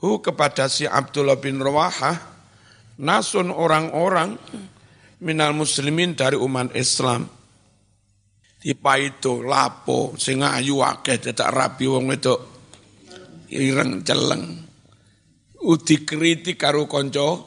hu 0.00 0.08
kepada 0.24 0.72
si 0.72 0.88
Abdullah 0.88 1.36
bin 1.36 1.60
Rawahah 1.60 2.30
nasun 3.00 3.48
orang-orang 3.48 4.36
minal 5.24 5.56
muslimin 5.56 6.12
dari 6.12 6.36
umat 6.36 6.76
Islam. 6.76 7.24
Tipa 8.60 9.00
itu 9.00 9.40
lapo 9.40 10.12
sing 10.20 10.44
ayu 10.44 10.84
akeh 10.84 11.16
dadak 11.16 11.48
rapi 11.48 11.88
wong 11.88 12.12
itu 12.12 12.36
ireng 13.56 14.04
celeng. 14.04 14.68
Udi 15.64 16.04
kritik 16.04 16.60
karo 16.60 16.84
kanca 16.84 17.40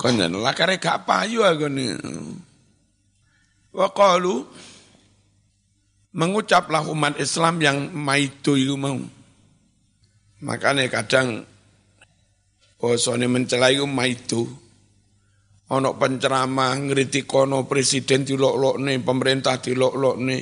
kanca 0.00 0.24
lakare 0.32 0.80
gak 0.80 1.04
payu 1.04 1.44
aku 1.44 1.68
ni. 1.68 1.92
Qalu 3.76 4.36
mengucaplah 6.16 6.88
umat 6.88 7.20
Islam 7.20 7.60
yang 7.60 7.92
maitu 7.92 8.56
itu 8.56 8.72
mau. 8.80 8.96
Makanya 10.40 10.88
kadang 10.88 11.44
bosone 12.80 13.28
mencela 13.28 13.68
maitu. 13.84 14.48
Ono 15.68 16.00
penceramah 16.00 16.80
ngritik 16.80 17.28
kono 17.28 17.68
presiden 17.68 18.24
dilok-lokne, 18.24 18.96
pemerintah 19.04 19.60
dilok-lokne. 19.60 20.38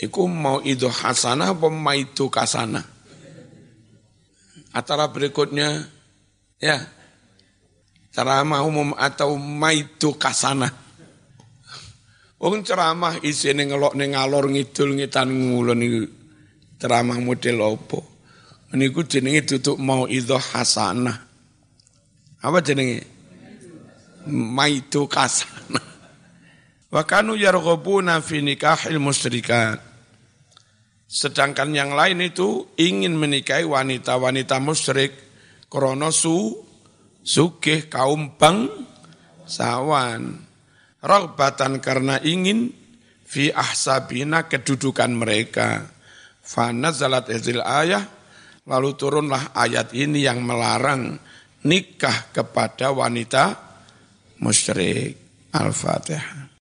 Iku 0.00 0.24
mau 0.24 0.64
itu 0.64 0.88
hasanah 0.88 1.52
apa 1.52 1.68
maitu 1.68 2.32
kasana? 2.32 2.80
Antara 4.72 5.12
berikutnya 5.12 5.84
ya 6.56 6.80
ceramah 8.08 8.64
umum 8.64 8.96
atau 8.96 9.36
maitu 9.36 10.16
kasana. 10.16 10.72
Wong 12.40 12.64
ceramah 12.64 13.20
isine 13.20 13.68
ngelokne 13.68 14.16
ngalor 14.16 14.48
ngidul 14.48 14.96
ngitan 14.96 15.28
ngulon 15.28 15.84
iki 15.84 16.00
ceramah 16.80 17.20
model 17.20 17.60
opo? 17.60 18.00
Niku 18.72 19.04
jenenge 19.04 19.44
tutuk 19.44 19.76
mau 19.76 20.08
itu 20.08 20.32
hasanah. 20.32 21.28
Apa 22.40 22.64
jenenge? 22.64 23.19
Maitu 24.28 25.08
kasana. 25.08 25.80
Wa 26.90 27.06
kanu 27.06 27.38
yarghabuna 27.38 28.20
fi 28.20 28.42
nikahil 28.44 28.98
musyrikat. 29.00 29.78
Sedangkan 31.10 31.74
yang 31.74 31.94
lain 31.94 32.22
itu 32.22 32.70
ingin 32.78 33.18
menikahi 33.18 33.66
wanita-wanita 33.66 34.62
musyrik 34.62 35.14
krana 35.70 36.10
su 36.14 36.54
sugih 37.24 37.86
kaum 37.86 38.36
bang 38.36 38.68
sawan. 39.46 40.44
Ragbatan 41.00 41.80
karena 41.80 42.20
ingin 42.20 42.74
fi 43.24 43.48
ahsabina 43.54 44.50
kedudukan 44.50 45.10
mereka. 45.14 45.88
Fa 46.44 46.74
nazalat 46.74 47.30
izil 47.30 47.62
ayah 47.62 48.20
Lalu 48.68 48.90
turunlah 48.94 49.56
ayat 49.56 49.96
ini 49.96 50.22
yang 50.22 50.46
melarang 50.46 51.16
nikah 51.64 52.30
kepada 52.30 52.92
wanita 52.92 53.69
musyrik. 54.40 55.16
Al-Fatihah. 55.52 56.49